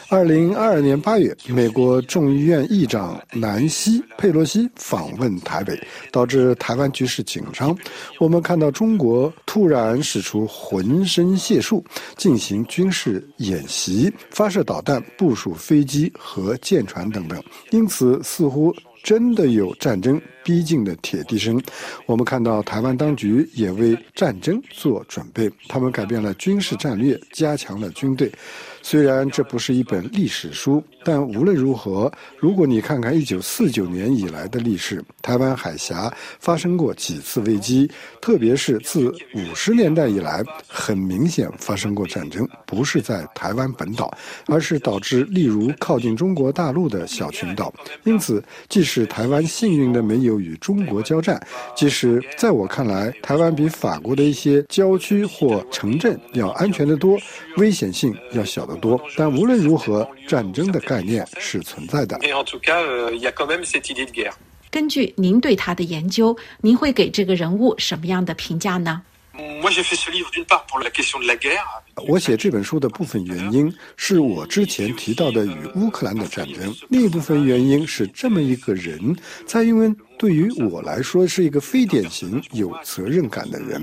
[0.09, 5.79] 二零二二年八月，美国众议院议长南希·佩洛西访问台北，
[6.11, 7.77] 导致台湾局势紧张。
[8.17, 11.85] 我们看到中国突然使出浑身解数，
[12.17, 14.11] 进行军事演习。
[14.39, 18.73] 发射导弹、部署飞机和舰船等等，因此似乎
[19.03, 21.61] 真的有战争逼近的铁笛声。
[22.05, 28.31] 我们看到台湾当局也为战争做准备，他们改变了军事战略，加强了军队。
[28.89, 37.87] 虽然这不是一本历史书，但无论如何，如果你看看1949年以来的历史，台湾海峡发生过几次危机，
[38.19, 44.11] 特别是自50年代以来，很明显发生过战争，不是在台湾本岛，
[44.47, 47.71] 而是导致例如靠近中国大陆的小群岛。
[48.05, 51.39] 因此，即使台湾幸运的没有与中国交战，
[51.75, 57.19] 即使在我看来，台湾比法国的一些郊区或城镇要安全得多，
[57.57, 58.65] 危险性要小。
[58.69, 58.78] 得多，
[59.15, 62.19] 但无论如何，战争的概念是存在的。
[64.71, 69.01] 根据您对他的研究，您会给这个人物什么样的评价呢？
[72.07, 79.95] 我写这本书的部分原因是我之前提到的与乌克兰的战争，另一部分原因是这么一个人，蔡英文。
[80.19, 83.81] 对于我来说，是一个非典型有责任感的人，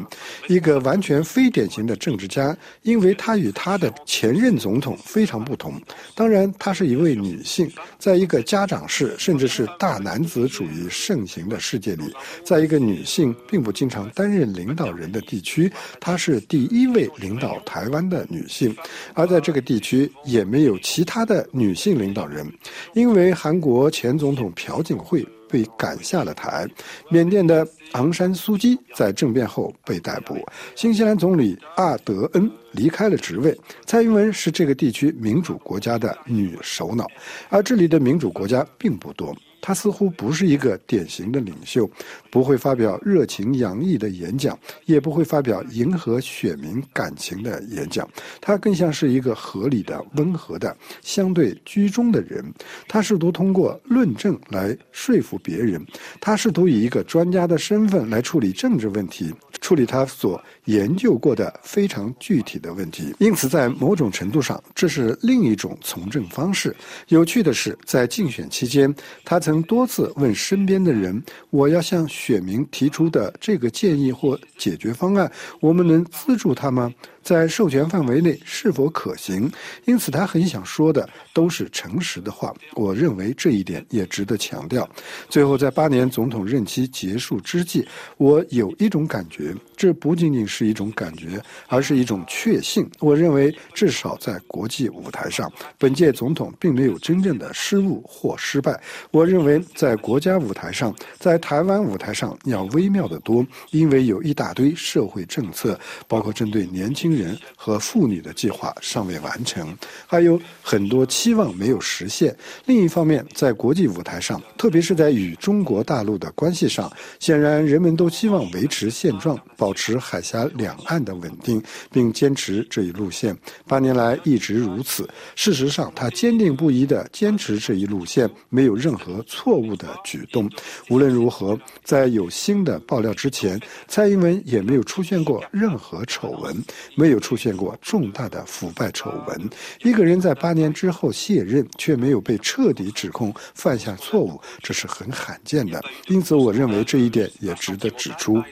[0.49, 5.81] 一个完全非典型的政治家，因为他与他的前任总统非常不同。
[6.15, 12.13] 当然，她是一位女性，在一个家长式甚至是大男子主义盛行的世界里，
[12.45, 18.75] 在一个女性并不经常担任领导人的地区，她是第一位领导台湾的女性，
[19.15, 22.47] 而在这个地区也没有其他的女性领导人，
[22.95, 25.27] 因为韩国前总统朴槿惠。
[25.49, 26.67] 被赶下了台，
[27.09, 30.45] 缅甸的昂山素基在政变后被逮捕，
[30.75, 37.07] 新西兰总理阿德恩离开了职位，蔡英文是这个地区民主国家的女首脑，
[37.49, 39.33] 而这里的民主国家并不多。
[39.61, 41.91] 他似乎不是一个典型的领袖，
[42.31, 48.09] 不会发表热情洋溢的演讲，也不会发表迎合选民感情的演讲。
[48.41, 52.45] 他更像是一个合理的、温和的、相对居中的人。
[52.87, 55.85] 他试图通过论证来说服别人，
[56.21, 63.13] 他试图以一个专家的身份来处理政治问题，处理他所研究过的非常具体的问题。
[63.19, 66.73] 因此，在某种程度上，这是另一种从政方式。
[67.09, 68.95] 有趣的是，在竞选期间，
[69.25, 69.56] 他曾。
[69.63, 75.31] 多次问身边的人：“我要向选民提出的这个建议或解决方案，
[75.61, 76.93] 我们能资助他吗？”
[77.27, 79.51] 在授权范围内是否可行？
[79.85, 82.55] 因此，他很想说的都是诚实的话。
[82.75, 84.89] 我认为这一点也值得强调。
[85.29, 87.85] 最后，在八年总统任期结束之际，
[88.17, 92.89] 我有一种感觉，这不仅仅是一种感觉，而是一种确信。
[93.01, 98.81] 我认为，至少在国际舞台上，本届总统并没有真正的失误或失败。
[99.11, 107.16] 我认为，在国家舞台上，在台湾舞台上要微妙得多，因为有一大堆社会政策，包括针对年轻。
[107.17, 112.37] 人和妇女的计划尚未完成，还有很多期望没有实现。
[112.67, 123.37] 另一方面，在国际舞台上，特别是在与中国大陆的关系上，显然人们都希望维持现状，保持海峡两岸的稳定，并坚持这一路线。
[123.67, 125.09] 八年来一直如此。
[125.35, 130.51] 事实上，他坚定不移地坚持这一路线，没有任何错误的举动。
[130.89, 136.57] 无论如何，在有新的爆料之前，蔡英文也没有出现过任何丑闻，
[136.97, 139.51] 没有出现过重大的腐败丑闻。
[139.81, 145.83] 一个人在八年之后卸任，却没有被彻底指控犯下错误，这是很罕见的。
[146.09, 148.43] 因此，我认为这一点也值得指出。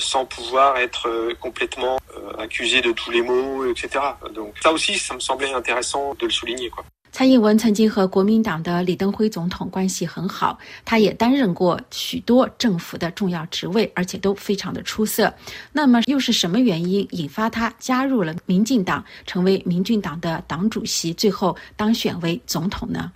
[0.00, 1.06] sans pouvoir être
[1.40, 1.96] complètement
[2.38, 4.00] accusé de tous les maux, etc.
[4.34, 6.84] Donc ça aussi, ça me semblait intéressant de le souligner, quoi.
[7.16, 15.32] 蔡英文曾经和国民党的李登辉总统关系很好，他也担任过许多政府的重要职位，而且都非常的出色。
[15.72, 23.10] 那么，又是什么原因引发他加入了民进党，成为民进党的党主席，最后当选为总统呢？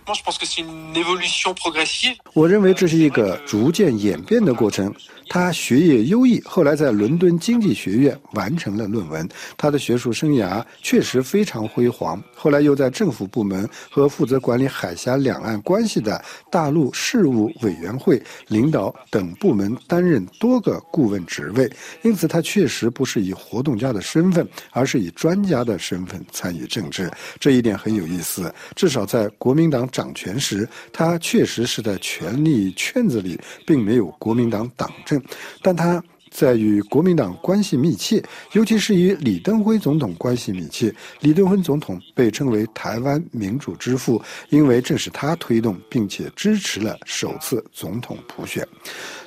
[2.33, 4.91] 我认为这是一个逐渐演变的过程。
[5.31, 9.25] 他学业优异，后来在伦敦经济学院完成了论文。
[9.55, 12.21] 他的学术生涯确实非常辉煌。
[12.35, 16.21] 后来又在政府部门和负责管理海峡两岸关系的
[16.51, 21.71] 大陆事务委员会领导等部门担任多个顾问职位。
[22.01, 27.09] 因此，他确实不是以活动家的身份，而是以专家的身份参与政治。
[27.39, 28.53] 这一点很有意思。
[28.75, 35.20] 至少在国民党掌权时，他确实是在权力圈子里，并没有国民党党政。
[35.61, 40.93] 但他在与国民党关系密切，尤其是与李登辉总统关系密切。
[41.19, 48.65] 李登辉总统被称为台湾民主之父，因为正是他推动并且支持了首次总统普选。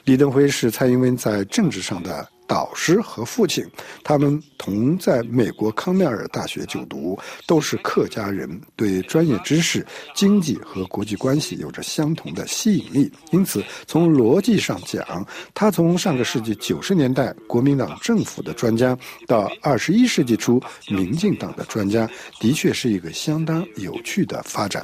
[0.05, 2.27] 李登辉是蔡英文在政治上的。
[2.47, 3.65] 导师和父亲，
[4.03, 9.85] 他们同在美国康奈尔大学就读，都是客家人，对专业知识、
[10.15, 13.11] 经济和国际关系有着相同的吸引力。
[13.33, 22.09] 因此，从逻辑上讲，他从上个世纪九十年代国民党政府的专家，到二十一世纪初民进党的专家，
[22.41, 24.83] 的确是一个相当有趣的发展。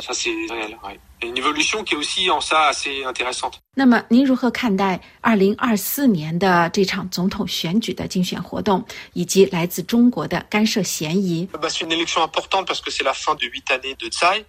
[3.75, 11.47] 那么，您如何看待二零二四年的这场总统选举的竞选活动，以及来自中国的干涉嫌疑？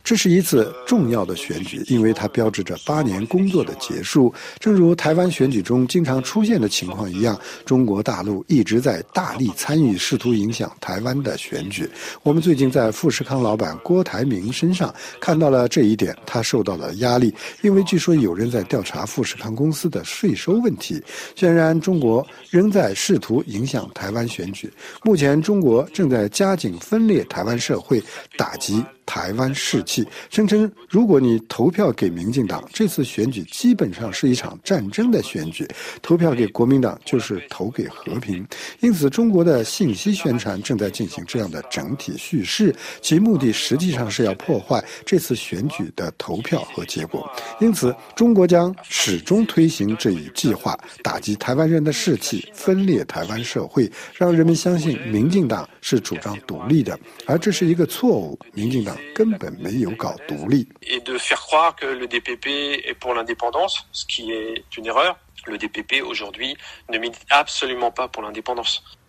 [0.04, 4.34] 这是一次重要的选举，因为它标志着八年工作的结束。
[4.60, 11.90] 正如台湾选举中经常出现的情况一样，中国大陆一直在大力参与，试图影响台湾的选举。
[12.24, 16.61] 我们最近在富士康老板郭台铭身上看到了这一点，他受。
[16.62, 21.02] 受到了压力，因为据说有人在调查富士康公司的税收问题。
[21.36, 24.72] 显然，中国仍在试图影响台湾选举。
[25.02, 28.00] 目前，中国正在加紧分裂台湾社会，
[28.38, 28.86] 打击。
[29.12, 35.66] 台湾士气声称，如果你投票给民进党，这次选举基本上是一场战争的选举；
[36.02, 38.48] 投票给国民党就是投给和平。
[38.80, 47.30] 因此，中国的信息宣传正在进行这样的整体叙事，其目的实际上是要破坏这次选举的投票和结果。
[47.60, 58.40] 因此，中国将始终推行这一计划，打击台湾人的士气，分裂台湾社会，让人们相信民进党是主张独立的，而这是一个错误。
[58.54, 59.01] 民进党。
[59.14, 60.68] 根本没有搞独立。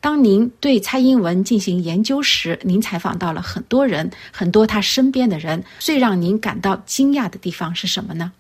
[0.01, 8.33] 当您对蔡英文进行研究时您采访到了很多人很多他身边的人最让您感到惊讶的地方是什么呢？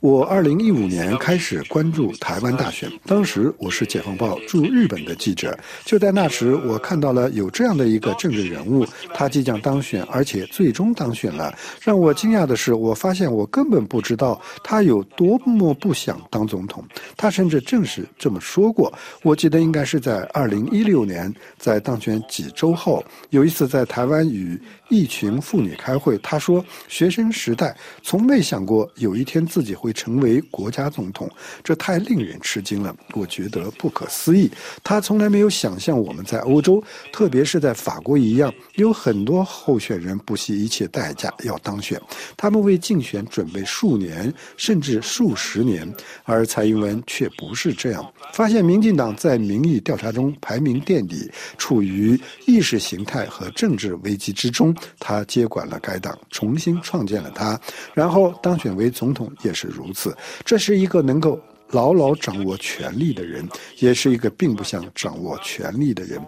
[0.00, 5.58] 我二零一五年开始关注台湾大选，当时我是《解放报》驻日本的记者。
[5.84, 11.52] 就在那时，我看到了有这样的一个政治人物，他即将当选，而且最终当选了。
[11.82, 16.84] 让我惊讶的是，我发现我根本不知道他有多么不想当总统。
[17.16, 18.92] 他甚至正式这么说过。
[19.22, 24.56] 我记得应该是在二零一六年，在当选几周后，有一次在台湾与
[24.90, 31.30] 一群妇女开会，他说：“学生。”时代从没想过有一天自己会成为国家总统，
[31.62, 32.94] 这太令人吃惊了。
[33.14, 34.50] 我觉得不可思议。
[34.82, 36.82] 他从来没有想象我们在欧洲，
[37.12, 41.98] 特别是在法国一样，有很多候选人不惜一切代价要当选，
[42.36, 45.90] 他们为竞选准备数年甚至数十年，
[46.24, 48.12] 而蔡英文却不是这样。
[48.34, 57.30] 发现民进党在民意调查中排名垫底，处于意识形态和政治危机之中，他接管了该党，重新创建了。
[57.30, 57.60] 他，
[57.94, 60.16] 然后当选为总统也是如此。
[60.44, 66.20] 这是一个能够牢牢掌握权力的人，也是一个并不想掌握权力的人。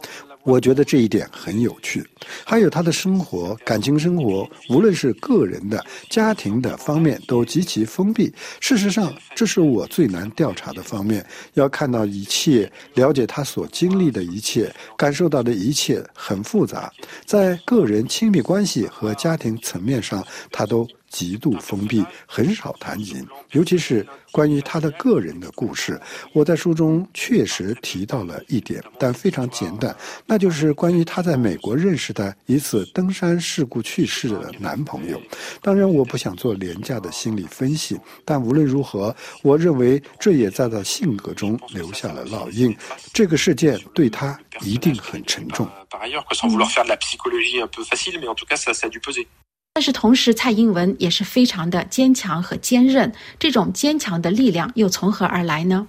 [0.45, 2.05] 我觉得这一点很有趣。
[2.45, 8.33] 还有他的生活、感情生活，无论是个人的、家庭的方面，都极其封闭。
[8.61, 11.25] 事实上，这是我最难调查的方面。
[11.55, 16.93] 要看到一切，了解他所经历的一切，感受到的一切，很复杂。
[17.25, 20.87] 在个人亲密关系和家庭层面上，他都。
[21.13, 26.01] 极度封闭，很少谈及，尤其是关于他的个人的故事。
[26.33, 29.95] 我在书中确实提到了一点，但非常简短，
[30.27, 35.21] 那就是关于他在美国认识的一次登山事故去世的男朋友。
[35.61, 42.75] 当然，我不想做廉价的心理分析，但无论如何，我认为这也在他性格中留下了烙印。
[43.13, 45.69] 这个事件对他一定很沉重。
[49.75, 53.11] 但是同时，蔡英文也是非常的坚强和坚韧。
[53.39, 55.87] 这种坚强的力量又从何而来呢？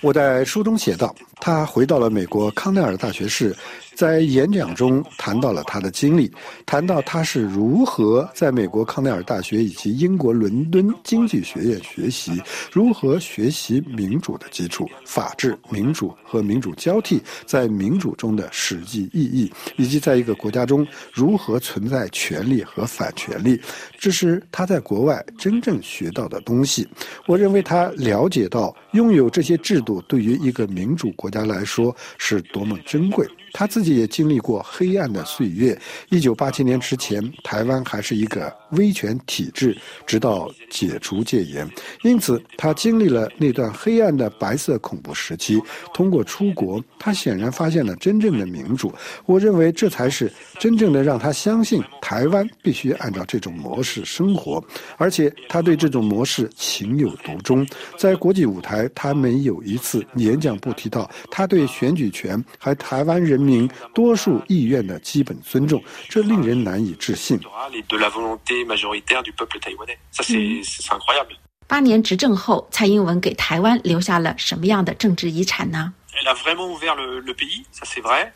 [0.00, 3.56] 我在书中写道，他回到了美国康奈尔大学时。
[3.96, 6.30] 在演讲中谈到了他的经历，
[6.66, 23.58] 谈到他是如何在美国康奈尔大学以及英国伦敦经济学院学习，如何学习民主的基础、法治、民主和民主交替在民主中的实际意义，以及在一个国家中如何存在权利和反权利。
[23.98, 26.86] 这是他在国外真正学到的东西。
[27.26, 33.26] 我认为他了解到拥有这些制度对于一个民主国家来说是多么珍贵。
[33.56, 35.76] 他自己也经历过黑暗的岁月。
[36.10, 39.74] 一九八七年之前，台湾还是一个威权体制，
[40.06, 41.66] 直到解除戒严。
[42.02, 45.58] 因此，他经历了那段黑暗的白色恐怖时期。
[45.94, 48.92] 通过出国，他显然发现了真正的民主。
[49.24, 54.62] 我认为，这才是真正的让他相信台湾必须按照这种模式生活。
[54.98, 57.66] 而且，他对这种模式情有独钟。
[57.96, 63.45] 在国际舞台，他没有一次演讲不提到他对选举权和台湾人民。
[63.46, 67.40] 民多数意愿的基本尊重，这令人难以置信。
[71.68, 75.94] 八年执政后，蔡英文给台湾留下了什么样的政治遗产呢？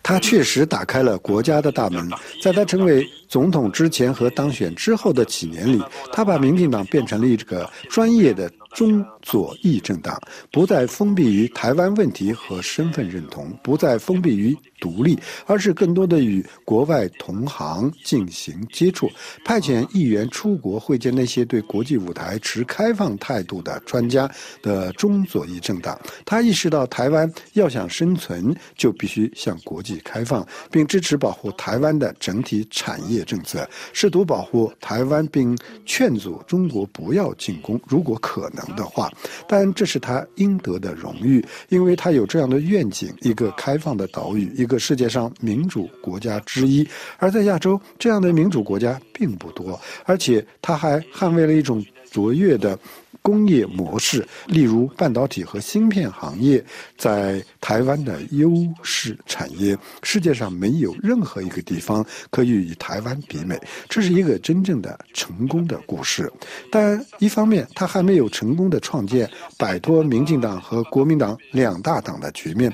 [0.03, 2.11] 他确实打开了国家的大门。
[2.43, 5.81] 在他成为总统之前和当选之后的几年里，
[6.13, 8.51] 他把民进党变成了一个专业的。
[8.73, 10.17] 中左翼政党
[10.53, 19.11] 不再封闭于台湾问题和身份认同，不再封闭于独立，而是更多的与国外同行进行接触，
[19.45, 24.31] 派遣议员出国会见那些对国际舞台持开放态度的专家
[24.63, 26.01] 的中左翼政党。
[26.25, 35.55] 他意识到台湾要想生存，就必须向国际开放，并支持保护台湾的整体产业政策，试图保护台湾，并
[35.85, 37.79] 劝阻中国不要进攻。
[37.87, 38.71] 如果可能。
[38.71, 39.11] 的话，
[39.49, 46.87] 但这是他应得的荣誉，因为他有这样的愿景：一个开放的岛屿，一个世界上民主国家之一。
[47.19, 52.79] 而在亚洲，这样的民主国家并不多，而且他还捍卫了一种卓越的。
[53.23, 56.65] 工业模式，例如半导体和芯片行业，
[56.97, 58.51] 在台湾的优
[58.83, 63.61] 势产业，世界上没有任何一个地方可以与台湾比美。
[63.89, 66.31] 这是一个真正的成功的故事。
[66.71, 72.73] 但一方面，他还没有成功的创建摆脱民进党和国民党两大党的局面。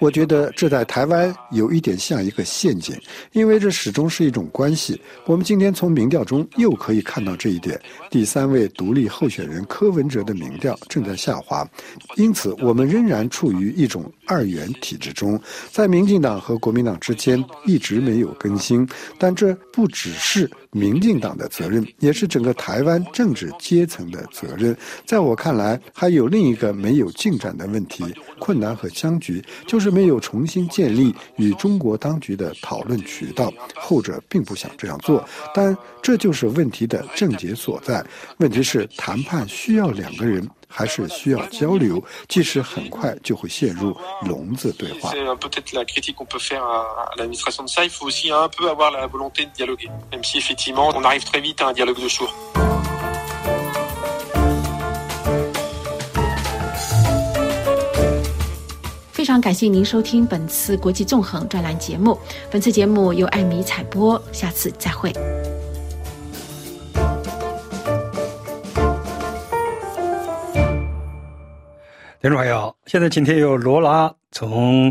[0.00, 2.96] 我觉得这在台湾有一点像一个陷阱，
[3.32, 5.00] 因为这始终是一种关系。
[5.26, 7.80] 我们今天从民调中又可以看到这一点。
[8.10, 11.68] 第三位独立候选人柯文哲的民调正在下滑，
[12.16, 15.40] 因此我们仍然处于一种二元体制中，
[15.70, 18.88] 在民进党和国民党之间一直没有更新。
[19.18, 20.48] 但这不只是。
[20.70, 24.76] 民进党的责任，也是整个台湾政治阶层的责任。
[25.06, 28.04] 在我看来，还有另一个没有进展的问题、
[28.38, 33.52] 困难和僵局，就是没有重新建立与中国当局的讨论渠道。
[33.74, 38.04] 后者并不想这样做，但这就是问题的症结所在。
[38.38, 40.48] 问题是，谈判需要两个人。
[40.70, 45.10] 还是需要交流，即使很快就会陷入笼子对话。
[59.28, 62.18] 非常感谢您收听本次国际纵横专栏节目。
[62.50, 65.12] 本次节目由艾米采播，下次再会。
[72.22, 74.90] 听众朋友，现在今天由罗拉从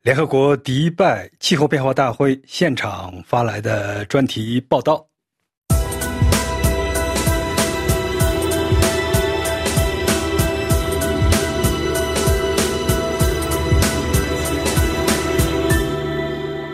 [0.00, 5.04] 联合国迪拜气候变化大会现场发来的专题报道。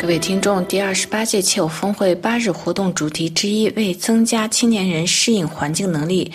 [0.04, 6.30] 各位听众，第二十八届气候峰会八日活动主题之一为增加青年人适应环境能力，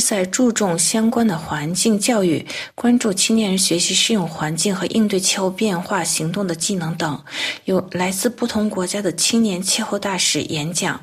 [0.00, 7.22] 在注重相关的环境教育，关注青年人学习适应环境和应对气候变化行动的技能等。
[7.66, 11.00] 有来自不同国家的青年气候大使演讲。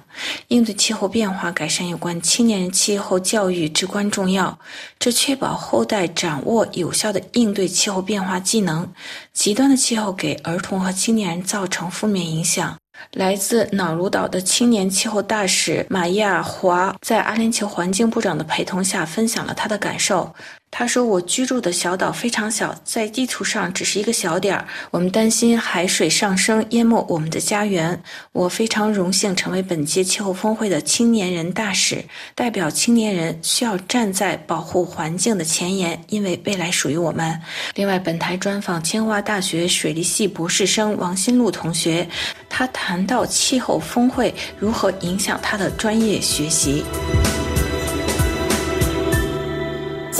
[0.49, 4.59] 应对气候变化，改善有关青年人气候教育至关重要，
[4.99, 8.91] 这确保后代掌握有效的应对气候变化技能。
[9.31, 12.80] 极端的气候给儿童和青年人造成负面影响。
[13.13, 20.33] 来自瑙鲁岛的青年气候大使玛亚华在阿联酋环境部长的陪同下分享了他的感受。
[20.73, 24.65] 他说：“我居住的小岛非常小，在地图上只是一个小点儿。
[24.89, 28.01] 我们担心海水上升淹没我们的家园。
[28.31, 32.03] 我非常荣幸成为本届气候峰会的青年人大使，
[32.33, 37.37] 代表青年人需要站在保护环境的前沿，因为未来属于我们。”
[37.75, 42.07] 另外，本台专访清华大学水利系博士生王新路同学，
[42.49, 46.85] 他谈到气候峰会如何影响他的专业学习。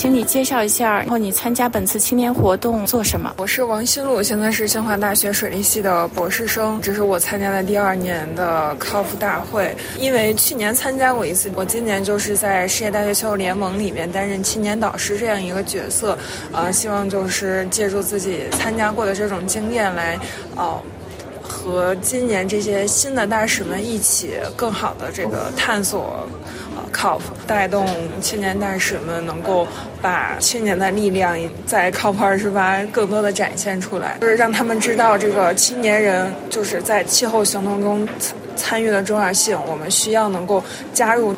[0.02, 3.36] 请你介绍一下，然后你参加本次青年活动做什么？
[3.38, 9.78] 我是王新路，现在是清华大学水利系的博士生，这是我参加的第二年的 COP 大会。
[10.00, 16.18] 因为去年参加过一次，我今年就是在世界大学气候联盟里面担任青年导师这样一个角色，
[16.52, 20.18] 呃，希望就是借助自己参加过的这种经验来，
[20.56, 20.82] 哦，
[21.44, 26.28] 和今年这些新的大使们一起更好的这个探索。
[26.92, 27.86] COP 带动
[28.22, 29.68] 青年大使们能够
[30.02, 38.08] 把青年的力量在 COP 二十八更多的展现出来，就是让他们知道这个青年人就是在气候行动中
[38.56, 39.58] 参与的重要性。
[39.68, 40.64] 我们需要能够
[40.94, 41.36] 加入。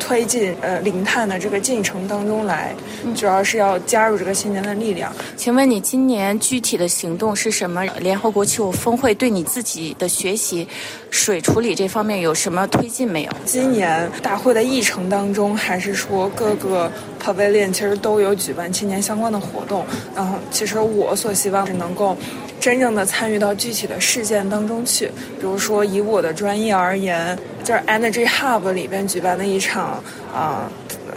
[0.00, 2.74] 推进呃零碳的这个进程当中来，
[3.14, 5.12] 主要是要加入这个青年的力量。
[5.36, 7.84] 请问你今年具体的行动是什么？
[8.00, 10.66] 联合国气候峰会对你自己的学习
[11.10, 13.30] 水处理这方面有什么推进没有？
[13.44, 16.90] 今年大会的议程当中，还是说各个
[17.22, 19.84] pavilion 其实都有举办青年相关的活动。
[20.16, 22.16] 然后，其实我所希望是能够。
[22.60, 27.34] 真正的参与到具体的事件当中去，比如说以我的专业而言，
[27.64, 30.02] 就是 Energy Hub 里边举办的一场
[30.34, 30.70] 啊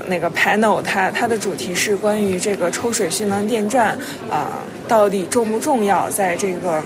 [0.07, 3.97] 那个 panel，它它的主题是关于这个抽水蓄能电站
[4.29, 6.81] 啊到底重不重要，在这个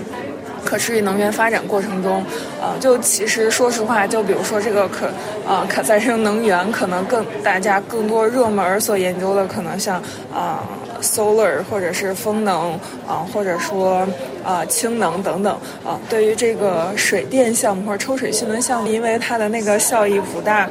[0.64, 2.24] 可持续能源发展过程中，
[2.60, 5.06] 呃，就其实说实话，就比如说这个可
[5.46, 10.02] 啊可再生能源，可能更大家更多热门所研究的，可能像
[10.32, 10.62] 啊。
[11.00, 12.72] Solar 或者是风能
[13.06, 14.06] 啊，或者说
[14.44, 15.52] 啊氢能等等
[15.84, 20.68] 啊，对于这个水电项目或者抽水蓄能项目，因为它的那个效益不大。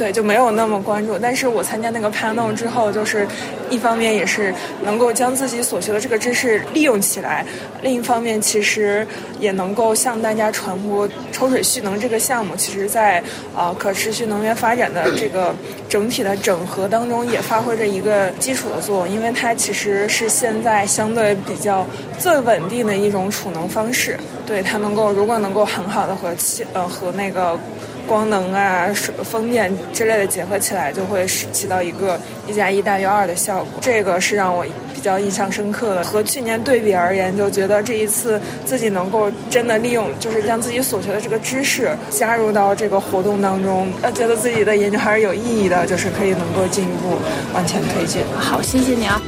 [0.00, 1.18] 对，就没有那么关注。
[1.18, 3.28] 但是我参加那个 panel 之后，就是
[3.68, 4.50] 一方面也是
[4.82, 7.44] 能够将自己所学的这个知识利用起来，
[7.82, 9.06] 另一方面其实
[9.38, 13.22] 也能够向大家传播抽水蓄能这个项目，其实在
[13.54, 15.54] 呃可持续能源发展的这个
[15.86, 21.86] 整体的整合当中也发挥着一个基础的作用，因为它其实是现在相对比较
[22.18, 24.18] 最稳定的一种储能方式。
[24.46, 27.58] 对它能够如果能够很好的和气呃和那个。
[28.06, 33.80] 光能啊，水风电之类的结合起来，就会起到一个一加一大于二的效果。
[33.80, 36.04] 这个是让我比较印象深刻的。
[36.04, 47.16] 和去年对比而言，就觉得这一次自己能够真的利用，就是将自己所学的这个知识加入到这个活动当中，呃，觉得自己的研究还是有意义的，就是可以能够进一步
[47.54, 48.22] 往前推进。
[48.38, 49.20] 好，谢谢你啊。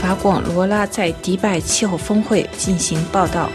[0.00, 3.48] 法广罗拉在迪拜气候峰会进行报道。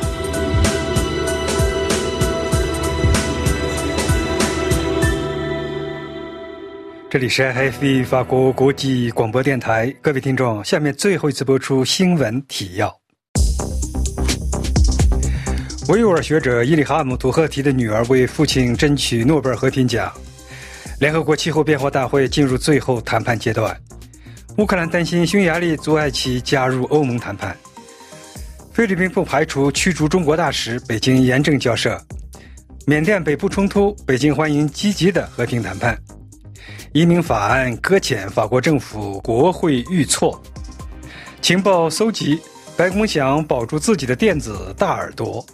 [7.09, 12.93] 这里是 FV 法国国际广播电台，各位听众，下面最后一次播出新闻提要。
[15.87, 20.11] 维吾尔学者伊里哈姆·图赫提的女儿为父亲争取诺贝尔和平奖。
[20.99, 23.75] 联合国气候变化大会进入最后谈判阶段。
[24.57, 27.55] 乌克兰担心匈牙利阻碍其加入欧盟谈判。
[28.73, 31.97] 菲律宾不排除驱逐中国大使，北京严正交涉。
[32.85, 35.97] 缅甸北部冲突，北京欢迎积极的和平谈判。
[36.93, 40.41] 移民法案搁浅，法国政府国会遇挫。
[41.41, 42.39] 情报搜集，
[42.75, 45.45] 白宫想保住自己的电子大耳朵。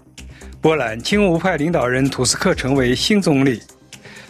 [0.62, 3.62] 波兰亲乌派领导人图斯克成为新总理。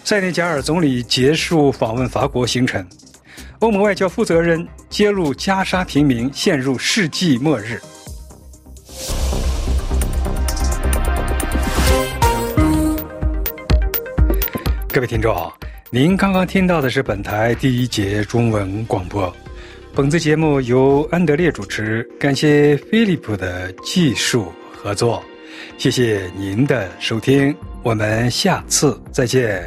[0.04, 2.86] 塞内加尔总理结束访问法国行程。
[3.60, 7.80] 欧盟外交负责人揭露加沙平民陷入世纪末日。
[14.92, 15.52] 各位听众。
[15.94, 19.32] 您刚刚听到的是本台第一节中文广播。
[19.94, 25.24] 本次节目由安德烈主持，感谢菲利普的技术合作。
[25.78, 29.64] 谢谢您的收听，我们下次再见。